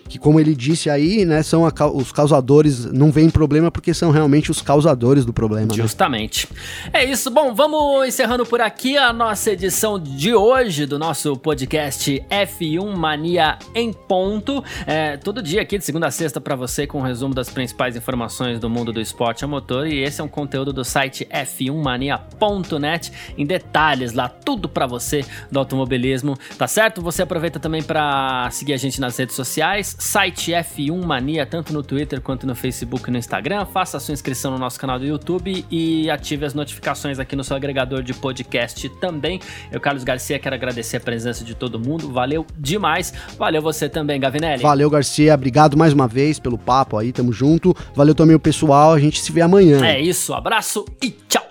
Que, 0.08 0.18
como 0.18 0.38
ele 0.38 0.54
disse 0.54 0.90
aí, 0.90 1.24
né, 1.24 1.42
são 1.42 1.66
a 1.66 1.72
os 1.92 2.12
causadores, 2.12 2.84
não 2.86 3.10
vem 3.10 3.28
problema 3.28 3.70
porque 3.70 3.92
são 3.92 4.10
realmente 4.10 4.50
os 4.50 4.60
causadores 4.62 5.24
do 5.24 5.32
problema. 5.32 5.68
né? 5.68 5.74
Justamente. 5.74 6.48
É 6.92 7.04
isso. 7.04 7.30
Bom, 7.30 7.54
vamos 7.54 8.06
encerrando 8.06 8.44
por 8.46 8.60
aqui 8.60 8.96
a 8.96 9.12
nossa 9.12 9.50
edição 9.52 9.98
de 9.98 10.34
hoje 10.34 10.86
do 10.86 10.98
nosso 10.98 11.36
podcast 11.36 12.22
F1 12.30 12.94
Mania 12.94 13.58
em 13.74 13.92
ponto. 13.92 14.62
É, 14.86 15.16
todo 15.16 15.42
dia 15.42 15.62
aqui 15.62 15.78
de 15.78 15.84
segunda 15.84 16.06
a 16.06 16.10
sexta 16.10 16.40
para 16.40 16.54
você 16.54 16.86
com 16.86 16.98
um 16.98 17.02
resumo 17.02 17.34
das 17.34 17.48
principais 17.48 17.96
informações 17.96 18.60
do 18.60 18.68
mundo 18.68 18.92
do 18.92 19.00
esporte 19.00 19.44
a 19.44 19.48
motor 19.48 19.86
e 19.86 20.02
esse 20.02 20.20
é 20.20 20.24
um 20.24 20.28
conteúdo 20.28 20.72
do 20.72 20.84
site 20.84 21.26
f1mania.net 21.30 23.12
em 23.36 23.46
detalhes 23.46 24.12
lá 24.12 24.28
tudo 24.28 24.68
para 24.68 24.86
você 24.86 25.24
do 25.50 25.58
automobilismo, 25.58 26.36
tá 26.58 26.66
certo? 26.66 27.00
Você 27.02 27.22
aproveita 27.22 27.58
também 27.58 27.82
para 27.82 28.48
seguir 28.50 28.72
a 28.72 28.76
gente 28.76 29.00
nas 29.00 29.16
redes 29.16 29.34
sociais, 29.34 29.91
site 29.98 30.52
F1 30.52 31.04
Mania 31.04 31.46
tanto 31.46 31.72
no 31.72 31.82
Twitter 31.82 32.20
quanto 32.20 32.46
no 32.46 32.54
Facebook 32.54 33.08
e 33.08 33.12
no 33.12 33.18
Instagram. 33.18 33.66
Faça 33.66 33.96
a 33.96 34.00
sua 34.00 34.12
inscrição 34.12 34.50
no 34.50 34.58
nosso 34.58 34.78
canal 34.78 34.98
do 34.98 35.04
YouTube 35.04 35.64
e 35.70 36.10
ative 36.10 36.44
as 36.44 36.54
notificações 36.54 37.18
aqui 37.18 37.36
no 37.36 37.44
seu 37.44 37.56
agregador 37.56 38.02
de 38.02 38.14
podcast 38.14 38.88
também. 39.00 39.40
Eu, 39.70 39.80
Carlos 39.80 40.04
Garcia, 40.04 40.38
quero 40.38 40.54
agradecer 40.54 40.96
a 40.98 41.00
presença 41.00 41.44
de 41.44 41.54
todo 41.54 41.78
mundo. 41.78 42.10
Valeu 42.10 42.46
demais. 42.58 43.12
Valeu 43.38 43.62
você 43.62 43.88
também, 43.88 44.20
Gavinelli. 44.20 44.62
Valeu, 44.62 44.88
Garcia. 44.90 45.34
Obrigado 45.34 45.76
mais 45.76 45.92
uma 45.92 46.08
vez 46.08 46.38
pelo 46.38 46.58
papo 46.58 46.96
aí. 46.96 47.12
Tamo 47.12 47.32
junto. 47.32 47.76
Valeu 47.94 48.14
também 48.14 48.36
o 48.36 48.40
pessoal. 48.40 48.92
A 48.92 49.00
gente 49.00 49.20
se 49.20 49.32
vê 49.32 49.40
amanhã. 49.40 49.84
É 49.84 50.00
isso, 50.00 50.34
abraço 50.34 50.84
e 51.02 51.10
tchau. 51.10 51.42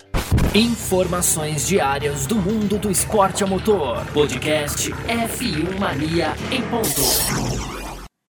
Informações 0.53 1.67
diárias 1.67 2.25
do 2.25 2.35
mundo 2.35 2.77
do 2.77 2.91
esporte 2.91 3.43
a 3.43 3.47
motor. 3.47 4.05
Podcast 4.13 4.91
F1 4.91 5.79
Mania 5.79 6.33
em 6.51 6.61
ponto. 6.63 7.80